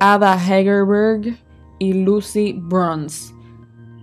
Ada 0.00 0.34
Hegerberg 0.34 1.38
y 1.78 1.92
Lucy 1.92 2.52
Bruns. 2.60 3.32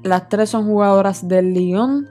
Las 0.03 0.29
tres 0.29 0.49
son 0.49 0.65
jugadoras 0.65 1.27
del 1.27 1.53
Lyon 1.53 2.07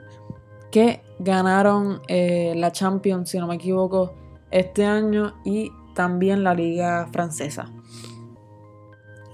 que 0.69 1.01
ganaron 1.17 2.01
eh, 2.07 2.53
la 2.55 2.71
Champions, 2.71 3.29
si 3.29 3.39
no 3.39 3.47
me 3.47 3.55
equivoco, 3.55 4.13
este 4.51 4.85
año 4.85 5.33
y 5.43 5.71
también 5.95 6.43
la 6.43 6.53
Liga 6.53 7.07
Francesa. 7.11 7.71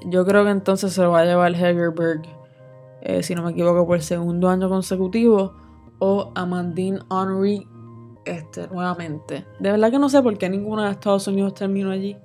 Yo 0.05 0.25
creo 0.25 0.45
que 0.45 0.51
entonces 0.51 0.93
se 0.93 1.01
lo 1.01 1.11
va 1.11 1.19
a 1.19 1.25
llevar 1.25 1.53
Hegerberg, 1.53 2.21
eh, 3.01 3.21
si 3.21 3.35
no 3.35 3.43
me 3.43 3.51
equivoco, 3.51 3.85
por 3.85 3.97
el 3.97 4.03
segundo 4.03 4.49
año 4.49 4.69
consecutivo, 4.69 5.53
o 5.99 6.31
Amandine 6.35 6.99
Henry 7.11 7.67
este, 8.25 8.67
nuevamente. 8.67 9.45
De 9.59 9.71
verdad 9.71 9.91
que 9.91 9.99
no 9.99 10.09
sé 10.09 10.21
por 10.21 10.37
qué 10.37 10.49
ninguna 10.49 10.85
de 10.85 10.91
Estados 10.91 11.27
Unidos 11.27 11.53
terminó 11.53 11.91
allí, 11.91 12.17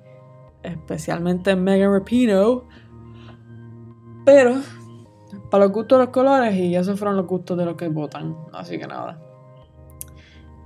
especialmente 0.63 1.55
Megan 1.55 1.93
Rapinoe. 1.93 2.63
Pero, 4.25 4.57
para 5.51 5.65
los 5.65 5.73
gustos 5.73 5.99
de 5.99 6.05
los 6.05 6.13
colores, 6.13 6.55
y 6.55 6.75
esos 6.75 6.99
fueron 6.99 7.17
los 7.17 7.27
gustos 7.27 7.57
de 7.57 7.65
los 7.65 7.77
que 7.77 7.89
votan. 7.89 8.37
Así 8.53 8.79
que 8.79 8.87
nada. 8.87 9.21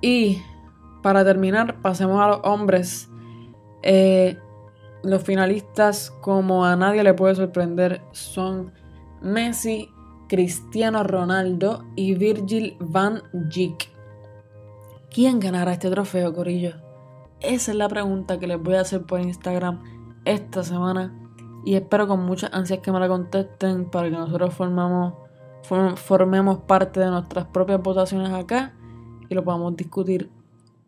Y 0.01 0.43
para 1.03 1.25
terminar, 1.25 1.81
pasemos 1.83 2.21
a 2.21 2.29
los 2.29 2.41
hombres. 2.45 3.11
Eh, 3.83 4.39
los 5.03 5.23
finalistas, 5.23 6.11
como 6.21 6.65
a 6.65 6.77
nadie 6.77 7.03
le 7.03 7.15
puede 7.15 7.35
sorprender, 7.35 8.03
son 8.13 8.73
Messi, 9.21 9.91
Cristiano 10.29 11.03
Ronaldo 11.05 11.85
y 11.97 12.15
Virgil 12.15 12.77
van 12.81 13.23
Dijk. 13.33 13.94
¿Quién 15.15 15.39
ganará 15.39 15.75
este 15.75 15.91
trofeo, 15.91 16.35
Corillo? 16.35 16.73
Esa 17.39 17.71
es 17.71 17.77
la 17.77 17.89
pregunta 17.89 18.41
que 18.41 18.49
les 18.49 18.61
voy 18.61 18.75
a 18.75 18.81
hacer 18.81 19.03
por 19.03 19.21
Instagram 19.21 19.81
esta 20.25 20.65
semana. 20.65 21.15
Y 21.65 21.77
espero 21.77 22.09
con 22.09 22.27
muchas 22.27 22.53
ansias 22.53 22.81
que 22.81 22.91
me 22.91 22.99
la 22.99 23.07
contesten 23.07 23.89
para 23.89 24.11
que 24.11 24.17
nosotros 24.17 24.53
formamos, 24.53 25.15
formemos 25.95 26.59
parte 26.65 26.99
de 26.99 27.07
nuestras 27.07 27.45
propias 27.45 27.81
votaciones 27.81 28.33
acá 28.33 28.75
y 29.29 29.37
lo 29.37 29.45
podamos 29.45 29.77
discutir 29.77 30.33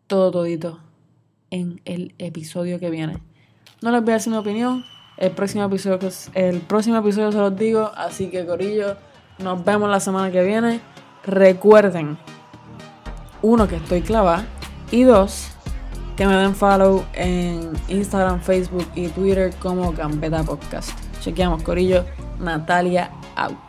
todo 0.07 0.29
todito 0.29 0.81
en 1.49 1.79
el 1.85 2.13
episodio 2.17 2.81
que 2.81 2.89
viene. 2.89 3.23
No 3.81 3.91
les 3.91 4.01
voy 4.01 4.11
a 4.11 4.13
decir 4.15 4.33
mi 4.33 4.39
opinión. 4.39 4.83
El 5.15 5.31
próximo 5.31 5.63
episodio, 5.63 5.99
el 6.33 6.59
próximo 6.59 6.97
episodio 6.97 7.31
se 7.31 7.37
los 7.37 7.55
digo. 7.55 7.91
Así 7.95 8.29
que, 8.29 8.45
Corillo, 8.45 8.97
nos 9.39 9.63
vemos 9.63 9.89
la 9.89 10.01
semana 10.01 10.31
que 10.31 10.43
viene. 10.43 10.81
Recuerden 11.23 12.17
uno, 13.47 13.67
que 13.67 13.77
estoy 13.77 14.01
clavada. 14.01 14.45
Y 14.91 15.03
dos, 15.03 15.47
que 16.15 16.25
me 16.25 16.35
den 16.35 16.55
follow 16.55 17.05
en 17.13 17.71
Instagram, 17.87 18.41
Facebook 18.41 18.85
y 18.95 19.07
Twitter 19.09 19.53
como 19.59 19.93
Gambeta 19.93 20.43
Podcast. 20.43 20.91
Chequeamos, 21.21 21.63
Corillo. 21.63 22.05
Natalia 22.39 23.11
out. 23.35 23.66